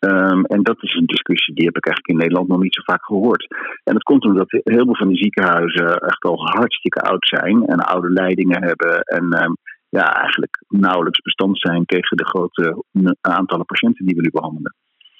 Um, 0.00 0.44
en 0.44 0.62
dat 0.62 0.82
is 0.82 0.94
een 0.94 1.06
discussie 1.06 1.54
die 1.54 1.64
heb 1.64 1.76
ik 1.76 1.86
eigenlijk 1.86 2.14
in 2.14 2.16
Nederland 2.16 2.48
nog 2.48 2.62
niet 2.62 2.74
zo 2.74 2.82
vaak 2.82 3.04
gehoord. 3.04 3.46
En 3.84 3.92
dat 3.92 4.02
komt 4.02 4.24
omdat 4.24 4.50
heel 4.50 4.84
veel 4.84 4.96
van 4.96 5.08
die 5.08 5.16
ziekenhuizen 5.16 5.98
echt 5.98 6.24
al 6.24 6.46
hartstikke 6.46 7.00
oud 7.00 7.26
zijn 7.26 7.66
en 7.66 7.78
oude 7.78 8.10
leidingen 8.10 8.62
hebben. 8.62 9.00
En 9.00 9.42
um, 9.42 9.56
ja, 9.88 10.14
eigenlijk 10.14 10.64
nauwelijks 10.68 11.20
bestand 11.20 11.60
zijn 11.60 11.84
tegen 11.84 12.16
de 12.16 12.26
grote 12.26 12.84
aantallen 13.20 13.66
patiënten 13.66 14.06
die 14.06 14.16
we 14.16 14.22
nu 14.22 14.30
behandelen. 14.30 14.74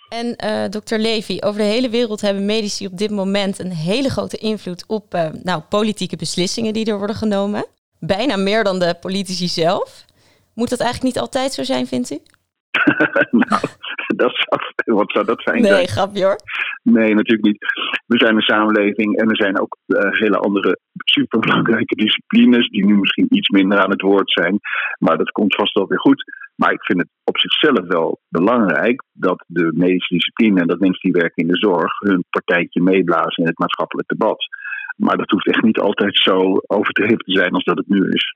En 0.08 0.36
uh, 0.44 0.68
dokter 0.68 0.98
Levy, 0.98 1.36
over 1.40 1.60
de 1.60 1.66
hele 1.66 1.90
wereld 1.90 2.20
hebben 2.20 2.44
medici 2.44 2.86
op 2.86 2.98
dit 2.98 3.10
moment 3.10 3.58
een 3.58 3.72
hele 3.72 4.08
grote 4.08 4.36
invloed 4.36 4.84
op 4.86 5.14
uh, 5.14 5.28
nou, 5.42 5.62
politieke 5.68 6.16
beslissingen 6.16 6.72
die 6.72 6.90
er 6.90 6.98
worden 6.98 7.16
genomen. 7.16 7.64
Bijna 7.98 8.36
meer 8.36 8.64
dan 8.64 8.78
de 8.78 8.96
politici 9.00 9.48
zelf. 9.48 10.04
Moet 10.54 10.70
dat 10.70 10.80
eigenlijk 10.80 11.14
niet 11.14 11.22
altijd 11.22 11.52
zo 11.52 11.62
zijn, 11.62 11.86
vindt 11.86 12.10
u? 12.10 12.18
nou, 13.48 13.60
dat 14.24 14.32
zou, 14.34 14.96
wat 14.96 15.10
zou 15.12 15.24
dat 15.24 15.42
fijn 15.42 15.62
Nee, 15.62 15.70
zijn? 15.72 15.88
grapje 15.88 16.24
hoor. 16.24 16.38
Nee, 16.82 17.14
natuurlijk 17.14 17.46
niet. 17.46 17.58
We 18.06 18.18
zijn 18.18 18.36
een 18.36 18.50
samenleving 18.52 19.16
en 19.16 19.28
er 19.28 19.36
zijn 19.36 19.60
ook 19.60 19.76
eh, 19.86 20.10
hele 20.10 20.36
andere 20.36 20.78
superbelangrijke 21.04 21.94
disciplines 21.94 22.68
die 22.68 22.86
nu 22.86 22.94
misschien 22.98 23.26
iets 23.28 23.48
minder 23.48 23.78
aan 23.78 23.90
het 23.90 24.02
woord 24.02 24.30
zijn. 24.30 24.58
Maar 24.98 25.16
dat 25.18 25.30
komt 25.30 25.54
vast 25.54 25.74
wel 25.74 25.88
weer 25.88 26.00
goed. 26.00 26.24
Maar 26.54 26.72
ik 26.72 26.84
vind 26.84 26.98
het 26.98 27.08
op 27.24 27.38
zichzelf 27.38 27.86
wel 27.86 28.20
belangrijk 28.28 29.04
dat 29.12 29.44
de 29.46 29.72
medische 29.74 30.14
discipline 30.14 30.60
en 30.60 30.66
dat 30.66 30.80
mensen 30.80 31.10
die 31.10 31.20
werken 31.20 31.42
in 31.42 31.52
de 31.52 31.58
zorg 31.58 31.98
hun 31.98 32.24
partijtje 32.30 32.82
meeblazen 32.82 33.42
in 33.42 33.48
het 33.48 33.58
maatschappelijk 33.58 34.08
debat. 34.08 34.44
Maar 34.96 35.16
dat 35.16 35.30
hoeft 35.30 35.46
echt 35.48 35.62
niet 35.62 35.78
altijd 35.78 36.16
zo 36.18 36.60
overdreven 36.66 37.18
te 37.18 37.32
zijn 37.32 37.52
als 37.52 37.64
dat 37.64 37.76
het 37.78 37.88
nu 37.88 38.08
is. 38.08 38.34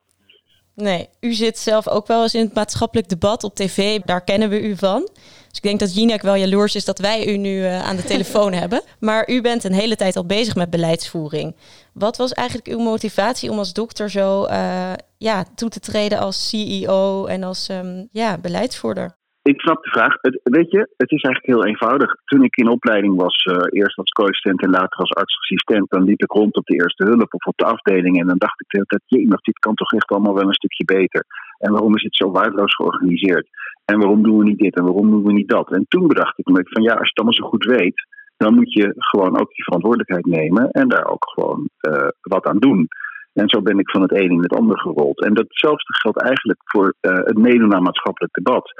Nee, 0.75 1.09
u 1.21 1.33
zit 1.33 1.59
zelf 1.59 1.89
ook 1.89 2.07
wel 2.07 2.23
eens 2.23 2.35
in 2.35 2.45
het 2.45 2.55
maatschappelijk 2.55 3.09
debat 3.09 3.45
op 3.45 3.55
tv. 3.55 4.01
Daar 4.05 4.25
kennen 4.25 4.49
we 4.49 4.61
u 4.61 4.77
van. 4.77 5.09
Dus 5.49 5.57
ik 5.57 5.63
denk 5.63 5.81
dat 5.81 5.95
Jinek 5.95 6.23
wel 6.23 6.35
jaloers 6.35 6.75
is 6.75 6.85
dat 6.85 6.99
wij 6.99 7.27
u 7.27 7.37
nu 7.37 7.65
eh, 7.65 7.83
aan 7.83 7.97
de 7.97 8.05
telefoon 8.15 8.53
hebben. 8.53 8.83
Maar 8.99 9.31
u 9.31 9.41
bent 9.41 9.65
een 9.65 9.73
hele 9.73 9.97
tijd 9.97 10.17
al 10.17 10.27
bezig 10.27 10.55
met 10.55 10.71
beleidsvoering. 10.71 11.57
Wat 11.93 12.17
was 12.17 12.33
eigenlijk 12.33 12.69
uw 12.69 12.79
motivatie 12.79 13.51
om 13.51 13.59
als 13.59 13.73
dokter 13.73 14.11
zo 14.11 14.45
eh, 14.45 14.93
ja, 15.19 15.45
toe 15.55 15.69
te 15.69 15.81
treden 15.81 16.19
als 16.19 16.49
CEO 16.49 17.27
en 17.27 17.43
als 17.43 17.69
ehm, 17.69 18.05
ja, 18.13 18.39
beleidsvoerder? 18.39 19.17
Ik 19.53 19.61
snap 19.61 19.85
de 19.85 19.91
vraag. 19.91 20.17
Het, 20.21 20.41
weet 20.43 20.71
je, 20.71 20.79
het 20.97 21.11
is 21.11 21.23
eigenlijk 21.23 21.55
heel 21.55 21.65
eenvoudig. 21.65 22.15
Toen 22.25 22.45
ik 22.45 22.57
in 22.57 22.69
opleiding 22.69 23.15
was, 23.17 23.37
eh, 23.37 23.81
eerst 23.81 23.99
als 23.99 24.11
co-assistent 24.11 24.63
en 24.63 24.71
later 24.71 24.99
als 24.99 25.13
artsassistent, 25.13 25.91
dan 25.91 26.05
liep 26.05 26.23
ik 26.23 26.33
rond 26.33 26.57
op 26.57 26.67
de 26.67 26.75
eerste 26.75 27.05
hulp 27.05 27.35
of 27.35 27.45
op 27.47 27.57
de 27.57 27.65
afdeling. 27.65 28.21
En 28.21 28.27
dan 28.27 28.39
dacht 28.39 28.61
ik 28.61 28.69
de 28.69 28.77
hele 28.77 29.27
tijd, 29.27 29.43
dit 29.43 29.59
kan 29.59 29.75
toch 29.75 29.93
echt 29.93 30.11
allemaal 30.11 30.35
wel 30.35 30.47
een 30.47 30.61
stukje 30.63 30.85
beter. 30.85 31.25
En 31.59 31.73
waarom 31.73 31.97
is 31.97 32.03
het 32.03 32.17
zo 32.17 32.31
waardeloos 32.31 32.75
georganiseerd? 32.75 33.49
En 33.85 33.99
waarom 33.99 34.23
doen 34.23 34.39
we 34.39 34.45
niet 34.45 34.59
dit 34.59 34.77
en 34.77 34.85
waarom 34.85 35.11
doen 35.11 35.25
we 35.25 35.33
niet 35.33 35.49
dat? 35.49 35.73
En 35.73 35.85
toen 35.89 36.07
bedacht 36.07 36.39
ik 36.39 36.47
me 36.47 36.61
van 36.65 36.83
ja, 36.83 36.93
als 36.93 37.09
je 37.09 37.15
het 37.15 37.19
allemaal 37.19 37.41
zo 37.41 37.49
goed 37.49 37.65
weet, 37.65 38.07
dan 38.37 38.55
moet 38.55 38.73
je 38.73 38.93
gewoon 38.97 39.41
ook 39.41 39.55
die 39.55 39.65
verantwoordelijkheid 39.65 40.27
nemen 40.27 40.71
en 40.71 40.89
daar 40.89 41.07
ook 41.07 41.31
gewoon 41.35 41.69
uh, 41.89 42.09
wat 42.21 42.47
aan 42.47 42.59
doen. 42.59 42.89
En 43.35 43.49
zo 43.49 43.63
ben 43.63 43.79
ik 43.79 43.91
van 43.91 44.03
het 44.03 44.13
een 44.13 44.31
in 44.31 44.43
het 44.43 44.57
ander 44.57 44.79
gerold. 44.79 45.25
En 45.25 45.35
datzelfde 45.35 45.95
geldt 45.95 46.23
eigenlijk 46.23 46.61
voor 46.65 46.95
uh, 47.01 47.13
het 47.13 47.39
meedoen 47.39 47.83
maatschappelijk 47.83 48.35
debat. 48.35 48.73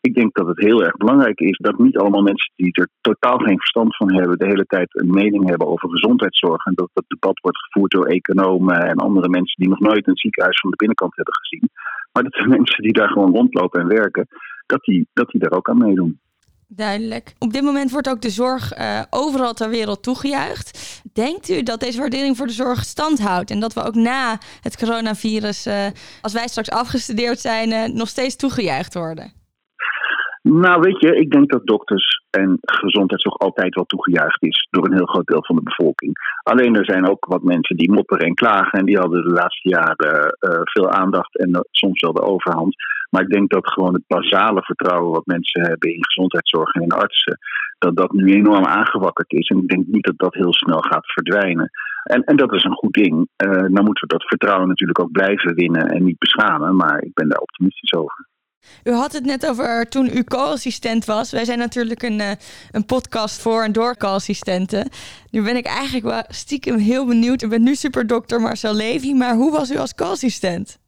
Ik 0.00 0.14
denk 0.14 0.34
dat 0.34 0.46
het 0.46 0.60
heel 0.60 0.84
erg 0.84 0.96
belangrijk 0.96 1.40
is 1.40 1.58
dat 1.58 1.78
niet 1.78 1.96
allemaal 1.96 2.22
mensen 2.22 2.52
die 2.56 2.72
er 2.72 2.88
totaal 3.00 3.38
geen 3.38 3.58
verstand 3.58 3.96
van 3.96 4.14
hebben, 4.14 4.38
de 4.38 4.46
hele 4.46 4.64
tijd 4.64 5.00
een 5.00 5.10
mening 5.10 5.48
hebben 5.48 5.68
over 5.68 5.90
gezondheidszorg. 5.90 6.64
En 6.64 6.74
dat 6.74 6.90
dat 6.92 7.04
debat 7.06 7.40
wordt 7.40 7.58
gevoerd 7.58 7.90
door 7.90 8.06
economen 8.06 8.76
en 8.88 8.96
andere 8.96 9.28
mensen 9.28 9.60
die 9.60 9.68
nog 9.68 9.80
nooit 9.80 10.06
een 10.06 10.16
ziekenhuis 10.16 10.60
van 10.60 10.70
de 10.70 10.76
binnenkant 10.76 11.16
hebben 11.16 11.34
gezien. 11.34 11.68
Maar 12.12 12.22
dat 12.22 12.32
de 12.32 12.48
mensen 12.56 12.82
die 12.82 12.92
daar 12.92 13.08
gewoon 13.08 13.34
rondlopen 13.34 13.80
en 13.80 13.88
werken, 13.88 14.26
dat 14.66 14.82
die, 14.82 15.08
dat 15.12 15.28
die 15.30 15.40
daar 15.40 15.58
ook 15.58 15.68
aan 15.68 15.78
meedoen. 15.78 16.20
Duidelijk. 16.74 17.32
Op 17.38 17.52
dit 17.52 17.62
moment 17.62 17.90
wordt 17.90 18.08
ook 18.08 18.20
de 18.20 18.30
zorg 18.30 18.78
uh, 18.78 19.02
overal 19.10 19.54
ter 19.54 19.68
wereld 19.68 20.02
toegejuicht. 20.02 20.78
Denkt 21.12 21.48
u 21.48 21.62
dat 21.62 21.80
deze 21.80 21.98
waardering 21.98 22.36
voor 22.36 22.46
de 22.46 22.52
zorg 22.52 22.84
stand 22.84 23.20
houdt 23.20 23.50
en 23.50 23.60
dat 23.60 23.72
we 23.72 23.82
ook 23.82 23.94
na 23.94 24.38
het 24.60 24.76
coronavirus, 24.76 25.66
uh, 25.66 25.86
als 26.20 26.32
wij 26.32 26.48
straks 26.48 26.70
afgestudeerd 26.70 27.40
zijn, 27.40 27.70
uh, 27.70 27.84
nog 27.84 28.08
steeds 28.08 28.36
toegejuicht 28.36 28.94
worden? 28.94 29.41
Nou, 30.42 30.80
weet 30.80 31.00
je, 31.00 31.16
ik 31.16 31.30
denk 31.30 31.50
dat 31.50 31.66
dokters 31.66 32.22
en 32.30 32.58
gezondheidszorg 32.60 33.38
altijd 33.38 33.74
wel 33.74 33.84
toegejuicht 33.84 34.42
is 34.42 34.68
door 34.70 34.84
een 34.84 34.96
heel 34.96 35.06
groot 35.06 35.26
deel 35.26 35.44
van 35.44 35.56
de 35.56 35.62
bevolking. 35.62 36.12
Alleen 36.42 36.76
er 36.76 36.84
zijn 36.84 37.08
ook 37.08 37.26
wat 37.26 37.42
mensen 37.42 37.76
die 37.76 37.92
mopperen 37.92 38.26
en 38.26 38.34
klagen 38.34 38.78
en 38.78 38.84
die 38.84 38.98
hadden 38.98 39.22
de 39.22 39.32
laatste 39.32 39.68
jaren 39.68 40.36
uh, 40.40 40.60
veel 40.62 40.90
aandacht 40.90 41.38
en 41.38 41.48
uh, 41.48 41.60
soms 41.70 42.00
wel 42.00 42.12
de 42.12 42.22
overhand. 42.22 42.74
Maar 43.10 43.22
ik 43.22 43.28
denk 43.28 43.50
dat 43.50 43.72
gewoon 43.72 43.94
het 43.94 44.06
basale 44.06 44.62
vertrouwen 44.62 45.12
wat 45.12 45.26
mensen 45.26 45.60
hebben 45.60 45.94
in 45.94 46.04
gezondheidszorg 46.04 46.72
en 46.74 46.82
in 46.82 46.92
artsen, 46.92 47.38
dat 47.78 47.96
dat 47.96 48.12
nu 48.12 48.32
enorm 48.32 48.64
aangewakkerd 48.64 49.32
is. 49.32 49.48
En 49.48 49.58
ik 49.58 49.68
denk 49.68 49.86
niet 49.86 50.04
dat 50.04 50.18
dat 50.18 50.34
heel 50.34 50.54
snel 50.54 50.80
gaat 50.80 51.12
verdwijnen. 51.12 51.70
En, 52.02 52.24
en 52.24 52.36
dat 52.36 52.52
is 52.52 52.64
een 52.64 52.76
goed 52.76 52.92
ding. 52.92 53.14
Uh, 53.14 53.50
nou 53.50 53.84
moeten 53.84 54.06
we 54.08 54.14
dat 54.16 54.28
vertrouwen 54.28 54.68
natuurlijk 54.68 55.00
ook 55.00 55.12
blijven 55.12 55.54
winnen 55.54 55.86
en 55.88 56.04
niet 56.04 56.18
beschamen, 56.18 56.76
maar 56.76 57.02
ik 57.02 57.14
ben 57.14 57.28
daar 57.28 57.40
optimistisch 57.40 57.92
over. 57.92 58.30
U 58.84 58.90
had 58.90 59.12
het 59.12 59.24
net 59.24 59.48
over 59.48 59.88
toen 59.88 60.06
u 60.06 60.24
co-assistent 60.24 61.04
was. 61.04 61.32
Wij 61.32 61.44
zijn 61.44 61.58
natuurlijk 61.58 62.02
een, 62.02 62.18
uh, 62.18 62.30
een 62.70 62.86
podcast 62.86 63.42
voor 63.42 63.62
en 63.62 63.72
door 63.72 63.96
co-assistenten. 63.96 64.88
Nu 65.30 65.42
ben 65.42 65.56
ik 65.56 65.66
eigenlijk 65.66 66.04
wel 66.04 66.22
stiekem 66.28 66.76
heel 66.76 67.06
benieuwd. 67.06 67.42
U 67.42 67.48
bent 67.48 67.62
nu 67.62 67.74
superdokter 67.74 68.40
Marcel 68.40 68.74
Levy, 68.74 69.12
maar 69.12 69.34
hoe 69.34 69.52
was 69.52 69.70
u 69.70 69.76
als 69.76 69.94
co-assistent? 69.94 70.80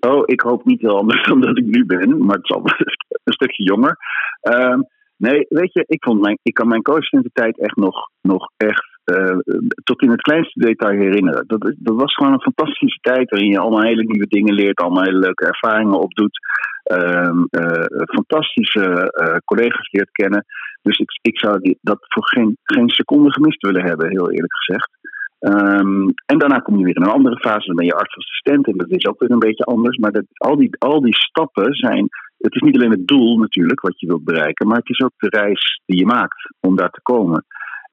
Oh, 0.00 0.22
ik 0.24 0.40
hoop 0.40 0.64
niet 0.64 0.80
heel 0.80 0.98
anders 0.98 1.26
dan 1.28 1.40
dat 1.40 1.58
ik 1.58 1.66
nu 1.66 1.84
ben, 1.84 2.24
maar 2.24 2.36
het 2.36 2.44
is 2.44 2.50
al 2.50 2.62
een 3.24 3.32
stukje 3.32 3.62
jonger. 3.62 3.96
Uh, 4.42 4.78
nee, 5.16 5.46
weet 5.48 5.72
je, 5.72 5.84
ik, 5.86 6.04
ik 6.42 6.54
kan 6.54 6.68
mijn 6.68 6.82
co-assistententijd 6.82 7.58
echt 7.58 7.76
nog, 7.76 8.10
nog 8.20 8.50
echt 8.56 8.90
uh, 9.04 9.38
tot 9.84 10.02
in 10.02 10.10
het 10.10 10.20
kleinste 10.20 10.60
detail 10.60 10.98
herinneren. 10.98 11.44
Dat, 11.46 11.60
dat 11.60 11.96
was 11.96 12.14
gewoon 12.14 12.32
een 12.32 12.52
fantastische 12.52 12.98
tijd 13.00 13.30
waarin 13.30 13.50
je 13.50 13.58
allemaal 13.58 13.82
hele 13.82 14.04
nieuwe 14.04 14.26
dingen 14.26 14.54
leert, 14.54 14.80
allemaal 14.80 15.02
hele 15.02 15.18
leuke 15.18 15.46
ervaringen 15.46 16.00
opdoet. 16.00 16.38
Uh, 16.84 17.44
uh, 17.50 18.04
fantastische 18.14 19.12
uh, 19.22 19.36
collega's 19.44 19.90
leert 19.90 20.10
kennen. 20.10 20.44
Dus 20.82 20.98
ik, 20.98 21.10
ik 21.22 21.38
zou 21.38 21.76
dat 21.80 21.98
voor 22.08 22.28
geen, 22.28 22.56
geen 22.62 22.88
seconde 22.88 23.32
gemist 23.32 23.62
willen 23.62 23.84
hebben, 23.84 24.10
heel 24.10 24.30
eerlijk 24.30 24.56
gezegd. 24.56 24.90
Um, 25.38 26.12
en 26.26 26.38
daarna 26.38 26.58
kom 26.58 26.78
je 26.78 26.84
weer 26.84 26.96
in 26.96 27.02
een 27.02 27.18
andere 27.18 27.38
fase, 27.38 27.66
dan 27.66 27.76
ben 27.76 27.84
je 27.84 27.94
artsassistent 27.94 28.66
en 28.66 28.76
dat 28.76 28.90
is 28.90 29.06
ook 29.06 29.20
weer 29.20 29.30
een 29.30 29.38
beetje 29.38 29.64
anders. 29.64 29.96
Maar 29.96 30.12
dat, 30.12 30.24
al, 30.34 30.56
die, 30.56 30.70
al 30.78 31.00
die 31.00 31.16
stappen 31.16 31.74
zijn. 31.74 32.08
Het 32.38 32.54
is 32.54 32.60
niet 32.60 32.74
alleen 32.74 32.90
het 32.90 33.06
doel 33.06 33.38
natuurlijk 33.38 33.80
wat 33.80 34.00
je 34.00 34.06
wilt 34.06 34.24
bereiken, 34.24 34.66
maar 34.66 34.76
het 34.76 34.88
is 34.88 35.00
ook 35.00 35.12
de 35.16 35.28
reis 35.28 35.80
die 35.86 35.98
je 35.98 36.06
maakt 36.06 36.54
om 36.60 36.76
daar 36.76 36.90
te 36.90 37.02
komen. 37.02 37.44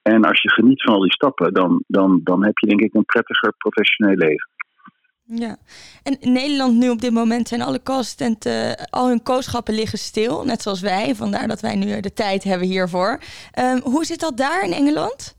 En 0.01 0.24
als 0.24 0.41
je 0.41 0.51
geniet 0.51 0.82
van 0.84 0.94
al 0.94 1.01
die 1.01 1.13
stappen, 1.13 1.53
dan, 1.53 1.84
dan, 1.88 2.20
dan 2.24 2.44
heb 2.44 2.58
je 2.58 2.67
denk 2.67 2.82
ik 2.82 2.94
een 2.94 3.06
prettiger 3.06 3.53
professioneel 3.58 4.15
leven. 4.15 4.50
Ja, 5.29 5.57
en 6.03 6.17
in 6.19 6.31
Nederland 6.31 6.77
nu 6.77 6.89
op 6.89 7.01
dit 7.01 7.12
moment 7.12 7.48
zijn 7.48 7.62
alle 7.62 7.84
co-assistenten, 7.84 8.75
al 8.89 9.07
hun 9.07 9.24
kooschappen 9.24 9.74
liggen 9.74 9.98
stil, 9.98 10.43
net 10.43 10.62
zoals 10.62 10.81
wij. 10.81 11.15
Vandaar 11.15 11.48
dat 11.48 11.62
wij 11.62 11.75
nu 11.75 12.00
de 12.00 12.13
tijd 12.13 12.43
hebben 12.43 12.67
hiervoor. 12.67 13.19
Um, 13.60 13.79
hoe 13.93 14.05
zit 14.05 14.19
dat 14.19 14.38
daar 14.38 14.63
in 14.63 14.72
Engeland? 14.72 15.38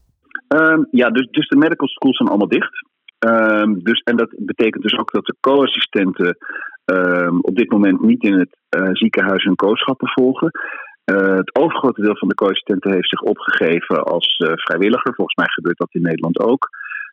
Um, 0.49 0.89
ja, 0.91 1.11
dus, 1.11 1.29
dus 1.31 1.49
de 1.49 1.57
medical 1.57 1.89
schools 1.89 2.17
zijn 2.17 2.29
allemaal 2.29 2.49
dicht. 2.49 2.87
Um, 3.19 3.83
dus, 3.83 4.01
en 4.01 4.17
dat 4.17 4.35
betekent 4.37 4.83
dus 4.83 4.99
ook 4.99 5.13
dat 5.13 5.25
de 5.25 5.37
co-assistenten 5.41 6.37
op 7.41 7.57
dit 7.57 7.71
moment 7.71 8.01
niet 8.01 8.23
in 8.23 8.39
het 8.39 8.57
uh, 8.77 8.89
ziekenhuis 8.93 9.45
hun 9.45 9.57
kooschappen 9.57 10.09
volgen. 10.09 10.51
Uh, 11.05 11.37
het 11.37 11.55
overgrote 11.55 12.03
deel 12.03 12.17
van 12.17 12.29
de 12.29 12.35
co-assistenten 12.35 12.93
heeft 12.93 13.09
zich 13.09 13.21
opgegeven 13.21 14.05
als 14.05 14.37
vrijwilliger. 14.55 15.15
Volgens 15.15 15.37
mij 15.37 15.49
gebeurt 15.49 15.79
dat 15.79 15.95
in 15.95 16.03
Nederland 16.03 16.39
ook. 16.39 16.69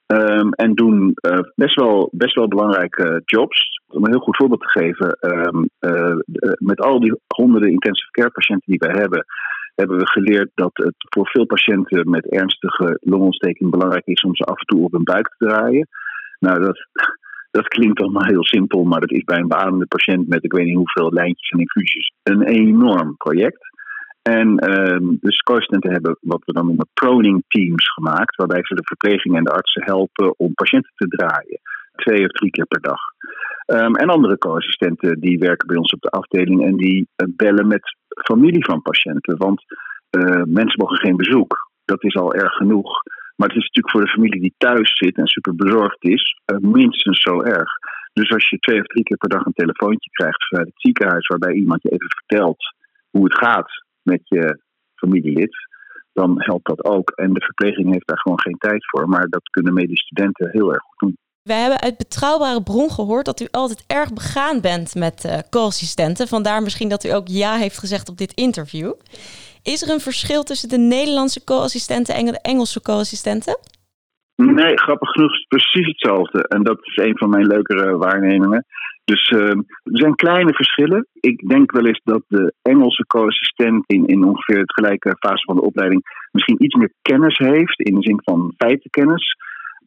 Um, 0.08 0.54
en 0.54 0.74
doen 0.74 1.14
uh, 1.30 1.40
best, 1.56 1.76
wel, 1.76 2.10
best 2.12 2.36
wel 2.36 2.48
belangrijke 2.48 3.22
jobs. 3.26 3.80
Om 3.88 4.04
een 4.04 4.12
heel 4.12 4.20
goed 4.20 4.36
voorbeeld 4.36 4.62
te 4.62 4.80
geven, 4.80 5.18
um, 5.22 5.70
uh, 5.80 6.18
met 6.58 6.80
al 6.82 7.00
die 7.00 7.20
honderden 7.28 7.72
intensive 7.72 8.12
care 8.12 8.30
patiënten 8.30 8.72
die 8.72 8.88
wij 8.88 9.00
hebben, 9.02 9.26
hebben 9.76 9.98
we 9.98 10.08
geleerd 10.08 10.50
dat 10.54 10.72
het 10.74 10.96
voor 10.98 11.28
veel 11.28 11.46
patiënten 11.46 12.10
met 12.10 12.32
ernstige 12.32 12.98
longontsteking 13.02 13.72
belangrijk 13.72 14.06
is 14.06 14.22
om 14.22 14.36
ze 14.36 14.44
af 14.44 14.60
en 14.60 14.66
toe 14.66 14.84
op 14.84 14.92
hun 14.92 15.04
buik 15.04 15.28
te 15.28 15.46
draaien. 15.46 15.88
Nou, 16.40 16.64
dat, 16.64 16.78
dat 17.52 17.68
klinkt 17.68 18.02
allemaal 18.02 18.26
heel 18.26 18.46
simpel, 18.46 18.84
maar 18.84 19.00
dat 19.00 19.12
is 19.12 19.24
bij 19.24 19.38
een 19.38 19.48
beademde 19.48 19.88
patiënt 19.88 20.28
met 20.28 20.44
ik 20.44 20.54
weet 20.54 20.66
niet 20.66 20.76
hoeveel 20.76 21.14
lijntjes 21.14 21.50
en 21.50 21.60
infusies 21.60 22.12
een 22.24 22.44
enorm 22.44 23.18
project. 23.18 23.74
En 24.32 24.48
um, 24.72 25.17
de 25.22 25.44
co-assistenten 25.44 25.91
hebben 25.91 26.17
wat 26.22 26.46
we 26.46 26.53
dan 26.53 26.65
noemen 26.65 26.89
proning 26.94 27.44
teams 27.48 27.94
gemaakt, 27.94 28.36
waarbij 28.36 28.60
ze 28.63 28.75
de 28.75 28.84
verpleging 28.86 29.36
en 29.36 29.44
de 29.44 29.51
artsen 29.51 29.84
helpen 29.84 30.39
om 30.39 30.53
patiënten 30.53 30.91
te 30.96 31.08
draaien. 31.08 31.60
Twee 31.96 32.24
of 32.25 32.32
drie 32.32 32.51
keer 32.51 32.65
per 32.65 32.82
dag. 32.82 33.01
Um, 33.65 33.96
en 33.96 34.10
andere 34.10 34.38
co-assistenten 34.38 35.20
die 35.20 35.38
werken 35.38 35.67
bij 35.67 35.77
ons 35.77 35.91
op 35.91 36.01
de 36.01 36.10
afdeling 36.10 36.65
en 36.65 36.77
die 36.77 37.08
uh, 37.15 37.27
bellen 37.36 37.67
met 37.67 37.96
familie 38.24 38.65
van 38.65 38.82
patiënten. 38.82 39.38
Want 39.38 39.63
uh, 40.12 40.44
mensen 40.46 40.79
mogen 40.79 40.98
geen 40.98 41.15
bezoek. 41.15 41.70
Dat 41.86 42.03
is 42.03 42.15
al 42.15 42.34
erg 42.34 42.53
genoeg. 42.53 43.01
Maar 43.36 43.48
het 43.48 43.58
is 43.58 43.63
natuurlijk 43.63 43.96
voor 43.96 44.05
de 44.05 44.15
familie 44.15 44.41
die 44.41 44.55
thuis 44.58 44.98
zit 44.98 45.17
en 45.17 45.27
super 45.27 45.55
bezorgd 45.55 46.03
is, 46.03 46.39
uh, 46.46 46.58
minstens 46.58 47.22
zo 47.22 47.41
erg. 47.41 47.70
Dus 48.13 48.32
als 48.32 48.50
je 48.50 48.58
twee 48.60 48.79
of 48.79 48.86
drie 48.86 49.03
keer 49.03 49.17
per 49.17 49.29
dag 49.29 49.46
een 49.46 49.53
telefoontje 49.53 50.10
krijgt 50.10 50.48
vanuit 50.48 50.67
het 50.67 50.82
ziekenhuis 50.82 51.27
waarbij 51.27 51.53
iemand 51.53 51.82
je 51.82 51.89
even 51.89 52.15
vertelt 52.15 52.74
hoe 53.10 53.24
het 53.24 53.38
gaat 53.38 53.85
met 54.06 54.22
je 54.24 54.62
familielid, 54.96 55.56
dan 56.14 56.34
helpt 56.38 56.68
dat 56.68 56.86
ook. 56.86 57.10
En 57.10 57.34
de 57.34 57.44
verpleging 57.44 57.92
heeft 57.92 58.08
daar 58.08 58.20
gewoon 58.20 58.40
geen 58.40 58.58
tijd 58.58 58.90
voor, 58.90 59.10
maar 59.10 59.28
dat 59.30 59.50
kunnen 59.50 59.74
medische 59.74 60.06
studenten 60.06 60.50
heel 60.52 60.74
erg 60.74 60.84
goed 60.84 61.00
doen. 61.00 61.18
Wij 61.42 61.60
hebben 61.60 61.82
uit 61.82 61.98
betrouwbare 61.98 62.64
bron 62.64 62.92
gehoord 62.92 63.26
dat 63.26 63.40
u 63.40 63.48
altijd 63.52 63.84
erg 63.88 64.14
begaan 64.14 64.62
bent 64.62 64.96
met 64.96 65.26
uh, 65.26 65.38
co-assistenten. 65.50 66.28
Vandaar 66.28 66.62
misschien 66.62 66.90
dat 66.90 67.04
u 67.04 67.10
ook 67.10 67.28
ja 67.28 67.56
heeft 67.56 67.78
gezegd 67.78 68.10
op 68.10 68.18
dit 68.18 68.34
interview. 68.34 68.94
Is 69.64 69.82
er 69.82 69.90
een 69.90 70.00
verschil 70.00 70.44
tussen 70.44 70.70
de 70.70 70.78
Nederlandse 70.78 71.44
co-assistenten 71.44 72.16
en 72.16 72.26
de 72.26 72.40
Engelse 72.42 72.82
co-assistenten? 72.82 73.58
Nee, 74.36 74.77
grappig 74.77 75.10
genoeg 75.10 75.32
is 75.32 75.38
het 75.38 75.48
precies 75.48 75.88
hetzelfde. 75.88 76.48
En 76.48 76.63
dat 76.63 76.77
is 76.82 76.98
een 76.98 77.18
van 77.18 77.30
mijn 77.30 77.48
leukere 77.48 77.98
waarnemingen. 77.98 78.65
Dus 79.06 79.30
uh, 79.30 79.50
er 79.50 79.65
zijn 79.84 80.15
kleine 80.15 80.54
verschillen. 80.54 81.08
Ik 81.13 81.48
denk 81.48 81.72
wel 81.72 81.86
eens 81.86 82.01
dat 82.04 82.24
de 82.27 82.54
Engelse 82.62 83.06
co-assistent 83.06 83.84
in, 83.86 84.06
in 84.06 84.24
ongeveer 84.24 84.60
het 84.60 84.74
gelijke 84.74 85.15
fase 85.20 85.44
van 85.46 85.56
de 85.56 85.62
opleiding 85.62 86.01
misschien 86.32 86.63
iets 86.63 86.75
meer 86.75 86.94
kennis 87.01 87.38
heeft, 87.38 87.80
in 87.80 87.96
de 87.96 88.01
zin 88.01 88.20
van 88.24 88.54
feitenkennis. 88.58 89.36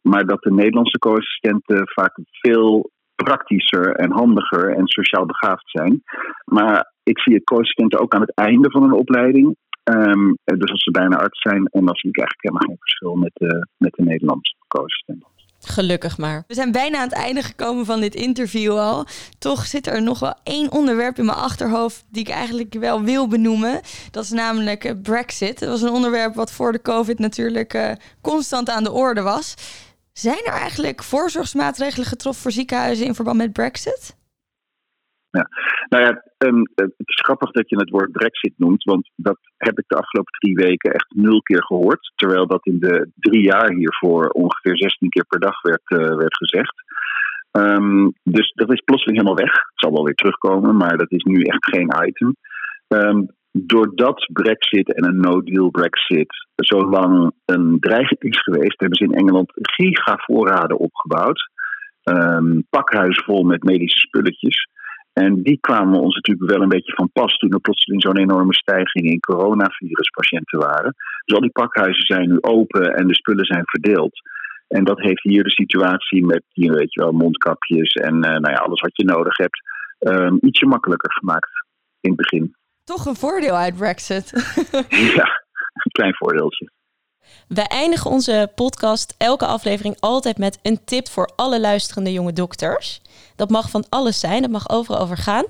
Maar 0.01 0.25
dat 0.25 0.41
de 0.41 0.51
Nederlandse 0.51 0.99
co-assistenten 0.99 1.81
vaak 1.85 2.19
veel 2.23 2.89
praktischer 3.15 3.95
en 3.95 4.11
handiger 4.11 4.75
en 4.75 4.87
sociaal 4.87 5.25
begaafd 5.25 5.69
zijn. 5.69 6.03
Maar 6.45 6.93
ik 7.03 7.19
zie 7.19 7.43
co-assistenten 7.43 7.99
ook 7.99 8.13
aan 8.13 8.21
het 8.21 8.35
einde 8.35 8.71
van 8.71 8.83
een 8.83 8.93
opleiding. 8.93 9.55
Um, 9.89 10.37
dus 10.43 10.71
als 10.71 10.83
ze 10.83 10.91
bijna 10.91 11.17
arts 11.17 11.41
zijn, 11.41 11.65
en 11.65 11.85
dan 11.85 11.95
zie 11.95 12.09
ik 12.09 12.17
eigenlijk 12.17 12.41
helemaal 12.41 12.67
geen 12.67 12.77
verschil 12.79 13.15
met 13.15 13.31
de, 13.33 13.67
met 13.77 13.93
de 13.93 14.03
Nederlandse 14.03 14.55
co-assistenten. 14.67 15.27
Gelukkig 15.61 16.17
maar. 16.17 16.43
We 16.47 16.53
zijn 16.53 16.71
bijna 16.71 16.97
aan 16.97 17.03
het 17.03 17.17
einde 17.17 17.43
gekomen 17.43 17.85
van 17.85 17.99
dit 17.99 18.15
interview 18.15 18.77
al. 18.77 19.05
Toch 19.39 19.65
zit 19.65 19.87
er 19.87 20.01
nog 20.01 20.19
wel 20.19 20.33
één 20.43 20.71
onderwerp 20.71 21.17
in 21.17 21.25
mijn 21.25 21.37
achterhoofd 21.37 22.05
die 22.09 22.21
ik 22.21 22.29
eigenlijk 22.29 22.73
wel 22.73 23.03
wil 23.03 23.27
benoemen. 23.27 23.81
Dat 24.11 24.23
is 24.23 24.31
namelijk 24.31 24.83
eh, 24.83 24.93
Brexit. 25.01 25.59
Dat 25.59 25.69
was 25.69 25.81
een 25.81 25.89
onderwerp 25.89 26.35
wat 26.35 26.51
voor 26.51 26.71
de 26.71 26.81
COVID 26.81 27.19
natuurlijk 27.19 27.73
uh, 27.73 27.91
constant 28.21 28.69
aan 28.69 28.83
de 28.83 28.91
orde 28.91 29.21
was. 29.21 29.53
Zijn 30.13 30.45
er 30.45 30.53
eigenlijk 30.53 31.03
voorzorgsmaatregelen 31.03 32.07
getroffen 32.07 32.41
voor 32.41 32.51
ziekenhuizen 32.51 33.05
in 33.05 33.15
verband 33.15 33.37
met 33.37 33.53
Brexit? 33.53 34.17
Ja, 35.31 35.47
nou 35.89 36.03
ja, 36.03 36.23
um, 36.47 36.63
het 36.75 36.93
is 36.97 37.21
grappig 37.23 37.51
dat 37.51 37.69
je 37.69 37.75
het 37.75 37.89
woord 37.89 38.11
Brexit 38.11 38.53
noemt, 38.57 38.83
want 38.83 39.09
dat 39.15 39.37
heb 39.57 39.79
ik 39.79 39.83
de 39.87 39.95
afgelopen 39.95 40.33
drie 40.39 40.55
weken 40.55 40.93
echt 40.93 41.13
nul 41.15 41.41
keer 41.41 41.63
gehoord. 41.63 42.11
Terwijl 42.15 42.47
dat 42.47 42.65
in 42.65 42.79
de 42.79 43.09
drie 43.15 43.43
jaar 43.43 43.71
hiervoor 43.71 44.29
ongeveer 44.29 44.77
16 44.77 45.09
keer 45.09 45.25
per 45.25 45.39
dag 45.39 45.61
werd, 45.61 45.81
uh, 45.85 46.15
werd 46.15 46.37
gezegd. 46.37 46.73
Um, 47.51 48.13
dus 48.23 48.51
dat 48.55 48.71
is 48.71 48.81
plotseling 48.81 49.17
helemaal 49.17 49.43
weg. 49.45 49.53
Het 49.53 49.79
zal 49.79 49.93
wel 49.93 50.03
weer 50.03 50.15
terugkomen, 50.15 50.77
maar 50.77 50.97
dat 50.97 51.11
is 51.11 51.23
nu 51.23 51.41
echt 51.41 51.65
geen 51.65 51.91
item. 52.07 52.35
Um, 52.87 53.27
doordat 53.51 54.29
Brexit 54.33 54.93
en 54.93 55.05
een 55.05 55.19
no-deal 55.19 55.69
Brexit 55.69 56.47
zo 56.55 56.89
lang 56.89 57.31
een 57.45 57.77
dreiging 57.79 58.21
is 58.21 58.41
geweest, 58.41 58.79
hebben 58.79 58.97
ze 58.97 59.03
in 59.03 59.13
Engeland 59.13 59.51
gigavoorraden 59.55 60.77
opgebouwd. 60.77 61.49
Um, 62.03 62.65
pakhuizen 62.69 63.23
vol 63.23 63.43
met 63.43 63.63
medische 63.63 63.99
spulletjes. 63.99 64.69
En 65.23 65.41
die 65.43 65.57
kwamen 65.59 65.99
ons 65.99 66.15
natuurlijk 66.15 66.51
wel 66.51 66.61
een 66.61 66.75
beetje 66.77 66.93
van 66.93 67.09
pas 67.13 67.37
toen 67.37 67.51
er 67.51 67.59
plotseling 67.59 68.01
zo'n 68.01 68.17
enorme 68.17 68.53
stijging 68.53 69.05
in 69.05 69.19
coronaviruspatiënten 69.19 70.59
waren. 70.59 70.95
Dus 71.25 71.35
al 71.35 71.41
die 71.41 71.51
pakhuizen 71.51 72.05
zijn 72.05 72.29
nu 72.29 72.37
open 72.41 72.93
en 72.95 73.07
de 73.07 73.15
spullen 73.15 73.45
zijn 73.45 73.63
verdeeld. 73.65 74.21
En 74.67 74.83
dat 74.83 74.99
heeft 74.99 75.23
hier 75.23 75.43
de 75.43 75.51
situatie 75.51 76.25
met 76.25 76.43
hier, 76.53 76.73
weet 76.73 76.93
je 76.93 77.01
wel, 77.01 77.11
mondkapjes 77.11 77.93
en 77.93 78.15
uh, 78.15 78.21
nou 78.21 78.49
ja, 78.49 78.57
alles 78.57 78.81
wat 78.81 78.97
je 78.97 79.03
nodig 79.03 79.37
hebt, 79.37 79.61
um, 79.99 80.37
ietsje 80.41 80.65
makkelijker 80.65 81.11
gemaakt 81.13 81.49
in 82.01 82.09
het 82.09 82.19
begin. 82.19 82.55
Toch 82.83 83.05
een 83.05 83.15
voordeel 83.15 83.55
uit 83.55 83.75
Brexit. 83.75 84.29
ja, 85.19 85.43
een 85.73 85.91
klein 85.91 86.15
voordeeltje. 86.15 86.69
Wij 87.47 87.65
eindigen 87.65 88.11
onze 88.11 88.51
podcast 88.55 89.15
elke 89.17 89.45
aflevering 89.45 89.95
altijd 89.99 90.37
met 90.37 90.59
een 90.61 90.79
tip 90.85 91.07
voor 91.07 91.29
alle 91.35 91.59
luisterende 91.59 92.11
jonge 92.11 92.33
dokters. 92.33 93.01
Dat 93.35 93.49
mag 93.49 93.69
van 93.69 93.85
alles 93.89 94.19
zijn, 94.19 94.41
dat 94.41 94.51
mag 94.51 94.69
overal 94.69 95.01
over 95.01 95.17
gaan. 95.17 95.45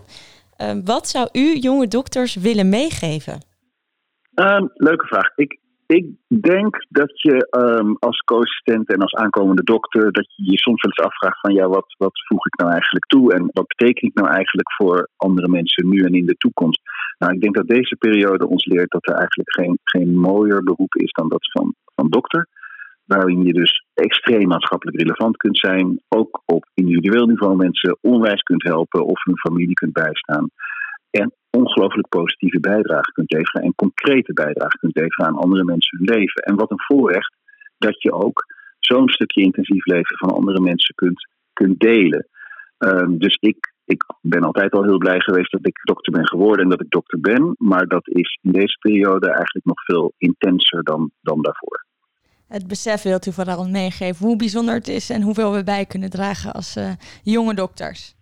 Uh, 0.62 0.72
wat 0.86 1.08
zou 1.08 1.30
u 1.32 1.58
jonge 1.60 1.88
dokters 1.88 2.36
willen 2.36 2.70
meegeven? 2.70 3.48
Um, 4.36 4.70
leuke 4.74 5.06
vraag. 5.08 5.32
Ik, 5.36 5.60
ik 5.86 6.06
denk 6.42 6.86
dat 6.90 7.22
je 7.22 7.48
um, 7.58 7.96
als 8.00 8.20
co-assistent 8.20 8.90
en 8.90 9.02
als 9.02 9.14
aankomende 9.14 9.64
dokter, 9.64 10.12
dat 10.12 10.34
je 10.36 10.52
je 10.52 10.58
soms 10.58 10.82
wel 10.82 10.92
eens 10.92 11.08
afvraagt 11.08 11.40
van 11.40 11.54
ja, 11.54 11.68
wat, 11.68 11.96
wat 11.98 12.26
voeg 12.28 12.46
ik 12.46 12.60
nou 12.60 12.72
eigenlijk 12.72 13.06
toe 13.06 13.34
en 13.34 13.50
wat 13.52 13.68
betekent 13.68 14.16
nou 14.16 14.30
eigenlijk 14.30 14.74
voor 14.74 15.10
andere 15.18 15.48
mensen 15.48 15.90
nu 15.90 16.04
en 16.04 16.14
in 16.14 16.26
de 16.26 16.38
toekomst? 16.38 16.82
Nou, 17.20 17.34
ik 17.34 17.42
denk 17.42 17.56
dat 17.56 17.68
deze 17.68 17.96
periode 17.96 18.48
ons 18.48 18.66
leert 18.66 18.92
dat 18.92 19.08
er 19.08 19.16
eigenlijk 19.16 19.56
geen, 19.56 19.80
geen 19.84 20.18
mooier 20.18 20.64
beroep 20.64 20.96
is 20.96 21.12
dan 21.12 21.30
dat 21.30 21.52
van, 21.52 21.76
van 21.96 22.10
dokter. 22.10 22.48
Waarin 23.06 23.44
je 23.44 23.54
dus 23.54 23.86
extreem 23.94 24.48
maatschappelijk 24.48 24.98
relevant 24.98 25.38
kunt 25.38 25.58
zijn. 25.58 26.02
Ook 26.08 26.42
op 26.46 26.70
individueel 26.74 27.26
niveau 27.26 27.56
mensen 27.56 27.98
onwijs 28.02 28.42
kunt 28.42 28.64
helpen 28.64 29.06
of 29.06 29.24
hun 29.24 29.38
familie 29.38 29.74
kunt 29.74 29.94
bijstaan. 29.94 30.50
En 31.10 31.34
ongelooflijk 31.50 32.08
positieve 32.08 32.60
bijdrage 32.60 33.12
kunt 33.12 33.32
leveren 33.32 33.62
en 33.62 33.76
concrete 33.76 34.34
bijdrage 34.34 34.78
kunt 34.78 34.96
leveren 34.96 35.26
aan 35.26 35.44
andere 35.44 35.64
mensen 35.64 35.98
hun 35.98 36.18
leven. 36.18 36.44
En 36.44 36.56
wat 36.56 36.72
een 36.72 36.84
voorrecht 36.88 37.36
dat 37.78 38.02
je 38.02 38.12
ook 38.12 38.46
zo'n 38.80 39.10
stukje 39.10 39.42
intensief 39.42 39.86
leven 39.86 40.18
van 40.18 40.30
andere 40.30 40.62
mensen 40.62 40.96
kunt, 40.96 41.30
kunt 41.54 41.80
delen. 41.80 42.28
Um, 42.78 43.18
dus 43.18 43.38
ik, 43.40 43.74
ik 43.90 44.04
ben 44.22 44.44
altijd 44.44 44.72
al 44.72 44.84
heel 44.84 44.98
blij 44.98 45.20
geweest 45.20 45.52
dat 45.52 45.68
ik 45.68 45.80
dokter 45.84 46.14
ben 46.14 46.28
geworden 46.28 46.64
en 46.64 46.70
dat 46.70 46.82
ik 46.82 46.90
dokter 46.90 47.20
ben. 47.20 47.56
Maar 47.58 47.88
dat 47.88 48.08
is 48.08 48.40
in 48.42 48.52
deze 48.52 48.78
periode 48.78 49.28
eigenlijk 49.28 49.66
nog 49.66 49.84
veel 49.84 50.14
intenser 50.18 50.84
dan, 50.84 51.12
dan 51.22 51.42
daarvoor. 51.42 51.86
Het 52.48 52.68
besef 52.68 53.02
wilt 53.02 53.26
u 53.26 53.32
vooral 53.32 53.70
meegeven 53.70 54.26
hoe 54.26 54.36
bijzonder 54.36 54.76
het 54.76 54.88
is 54.88 55.10
en 55.10 55.22
hoeveel 55.22 55.54
we 55.54 55.64
bij 55.64 55.86
kunnen 55.86 56.10
dragen 56.10 56.54
als 56.54 56.78
uh, 56.78 56.92
jonge 57.24 57.54
dokters. 57.54 58.16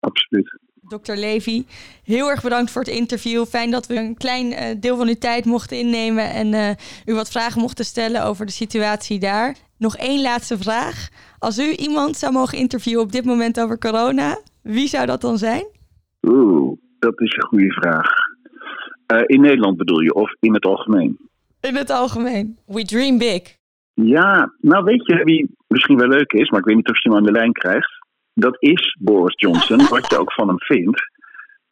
Absoluut. 0.00 0.58
Dokter 0.74 1.16
Levy, 1.16 1.64
heel 2.02 2.30
erg 2.30 2.42
bedankt 2.42 2.70
voor 2.70 2.82
het 2.82 2.90
interview. 2.90 3.44
Fijn 3.44 3.70
dat 3.70 3.86
we 3.86 3.96
een 3.96 4.16
klein 4.16 4.52
uh, 4.52 4.58
deel 4.80 4.96
van 4.96 5.08
uw 5.08 5.18
tijd 5.18 5.44
mochten 5.44 5.78
innemen 5.78 6.30
en 6.30 6.52
uh, 6.52 6.70
u 7.04 7.14
wat 7.14 7.30
vragen 7.30 7.60
mochten 7.60 7.84
stellen 7.84 8.24
over 8.24 8.46
de 8.46 8.52
situatie 8.52 9.18
daar. 9.18 9.56
Nog 9.78 9.96
één 9.96 10.22
laatste 10.22 10.58
vraag. 10.58 11.08
Als 11.38 11.58
u 11.58 11.70
iemand 11.74 12.16
zou 12.16 12.32
mogen 12.32 12.58
interviewen 12.58 13.02
op 13.02 13.12
dit 13.12 13.24
moment 13.24 13.60
over 13.60 13.78
corona, 13.78 14.38
wie 14.64 14.86
zou 14.86 15.06
dat 15.06 15.20
dan 15.20 15.38
zijn? 15.38 15.64
Oeh, 16.22 16.76
dat 16.98 17.20
is 17.20 17.36
een 17.36 17.46
goede 17.46 17.72
vraag. 17.72 18.10
Uh, 19.12 19.22
in 19.26 19.40
Nederland 19.40 19.76
bedoel 19.76 20.00
je, 20.00 20.14
of 20.14 20.34
in 20.40 20.54
het 20.54 20.64
algemeen? 20.64 21.18
In 21.60 21.76
het 21.76 21.90
algemeen. 21.90 22.58
We 22.66 22.84
dream 22.84 23.18
big. 23.18 23.56
Ja, 23.94 24.52
nou 24.60 24.84
weet 24.84 25.06
je 25.06 25.24
wie 25.24 25.50
misschien 25.66 25.96
wel 25.96 26.08
leuk 26.08 26.32
is, 26.32 26.50
maar 26.50 26.60
ik 26.60 26.66
weet 26.66 26.76
niet 26.76 26.90
of 26.90 27.02
je 27.02 27.08
hem 27.08 27.18
aan 27.18 27.24
de 27.24 27.32
lijn 27.32 27.52
krijgt. 27.52 27.90
Dat 28.34 28.56
is 28.58 28.96
Boris 29.00 29.34
Johnson, 29.36 29.78
wat 29.96 30.10
je 30.10 30.18
ook 30.18 30.32
van 30.32 30.48
hem 30.48 30.60
vindt. 30.60 31.02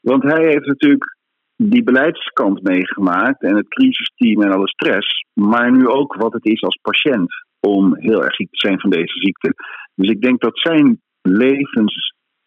Want 0.00 0.22
hij 0.22 0.44
heeft 0.44 0.66
natuurlijk 0.66 1.16
die 1.56 1.82
beleidskant 1.82 2.62
meegemaakt 2.62 3.42
en 3.42 3.56
het 3.56 3.68
crisisteam 3.68 4.42
en 4.42 4.52
alle 4.52 4.68
stress. 4.68 5.26
Maar 5.32 5.72
nu 5.72 5.86
ook 5.86 6.14
wat 6.14 6.32
het 6.32 6.46
is 6.46 6.62
als 6.62 6.78
patiënt 6.82 7.32
om 7.60 7.96
heel 7.98 8.24
erg 8.24 8.34
ziek 8.34 8.50
te 8.50 8.66
zijn 8.66 8.80
van 8.80 8.90
deze 8.90 9.18
ziekte. 9.18 9.54
Dus 9.94 10.10
ik 10.10 10.20
denk 10.20 10.40
dat 10.40 10.58
zijn 10.58 11.00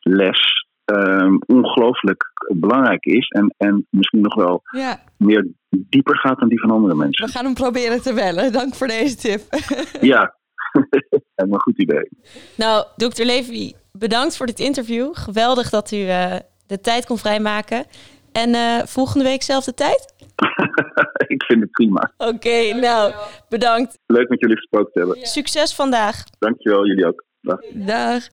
levensles 0.10 0.65
um, 0.86 1.39
ongelooflijk 1.46 2.24
belangrijk 2.56 3.06
is. 3.06 3.28
En, 3.28 3.54
en 3.58 3.88
misschien 3.89 4.22
nog 4.22 4.36
wel 4.36 4.62
ja. 4.72 5.00
meer 5.18 5.48
dieper 5.70 6.18
gaat 6.18 6.39
dan 6.39 6.50
die 6.50 6.60
van 6.60 6.72
andere 6.72 6.96
mensen. 6.96 7.26
We 7.26 7.32
gaan 7.32 7.46
hem 7.46 7.54
proberen 7.54 8.02
te 8.02 8.13
bellen. 8.13 8.52
Dank 8.52 8.76
voor 8.76 8.88
deze 8.88 9.15
tip. 9.15 9.41
ja, 10.02 10.36
helemaal 11.36 11.58
een 11.58 11.60
goed 11.60 11.80
idee. 11.80 12.10
Nou, 12.56 12.86
dokter 12.96 13.26
Levy, 13.26 13.74
bedankt 13.91 14.38
voor 14.38 14.46
dit 14.46 14.60
interview. 14.60 15.10
Geweldig 15.13 15.70
dat 15.70 15.91
u 15.91 15.98
uh, 15.98 16.36
de 16.68 16.82
tijd 16.82 17.06
kon 17.06 17.18
vrijmaken. 17.18 17.86
En 18.32 18.50
uh, 18.50 18.80
volgende 18.80 19.26
week 19.26 19.41
zelfde 19.41 19.74
tijd? 19.74 20.13
ik 21.36 21.44
vind 21.44 21.62
het 21.62 21.72
prima. 21.72 22.12
Oké, 22.18 22.34
okay, 22.34 22.72
nou, 22.72 23.13
bedankt. 23.50 24.00
Leuk 24.06 24.30
met 24.30 24.39
jullie 24.39 24.56
gesproken 24.56 24.91
te 24.91 25.00
hebben. 25.00 25.20
Ja. 25.20 25.26
Succes 25.26 25.76
vandaag. 25.76 26.24
Dankjewel, 26.39 26.88
jullie 26.88 27.08
ook. 27.08 27.24
Dag. 27.41 27.60
Dag. 27.74 28.28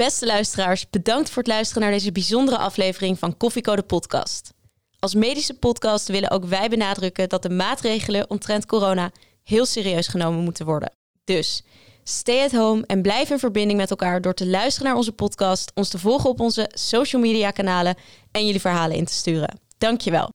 Beste 0.00 0.26
luisteraars, 0.26 0.90
bedankt 0.90 1.28
voor 1.28 1.42
het 1.42 1.52
luisteren 1.52 1.82
naar 1.82 1.92
deze 1.92 2.12
bijzondere 2.12 2.56
aflevering 2.56 3.18
van 3.18 3.36
Koffiecode 3.36 3.82
Podcast. 3.82 4.52
Als 4.98 5.14
medische 5.14 5.54
podcast 5.54 6.08
willen 6.08 6.30
ook 6.30 6.44
wij 6.44 6.68
benadrukken 6.68 7.28
dat 7.28 7.42
de 7.42 7.50
maatregelen 7.50 8.30
omtrent 8.30 8.66
corona 8.66 9.10
heel 9.42 9.66
serieus 9.66 10.06
genomen 10.06 10.44
moeten 10.44 10.66
worden. 10.66 10.92
Dus 11.24 11.62
stay 12.04 12.44
at 12.44 12.52
home 12.52 12.84
en 12.86 13.02
blijf 13.02 13.30
in 13.30 13.38
verbinding 13.38 13.78
met 13.78 13.90
elkaar 13.90 14.20
door 14.20 14.34
te 14.34 14.46
luisteren 14.46 14.88
naar 14.88 14.96
onze 14.96 15.12
podcast, 15.12 15.72
ons 15.74 15.88
te 15.88 15.98
volgen 15.98 16.30
op 16.30 16.40
onze 16.40 16.70
social 16.72 17.22
media 17.22 17.50
kanalen 17.50 17.96
en 18.30 18.46
jullie 18.46 18.60
verhalen 18.60 18.96
in 18.96 19.04
te 19.04 19.12
sturen. 19.12 19.60
Dankjewel. 19.78 20.30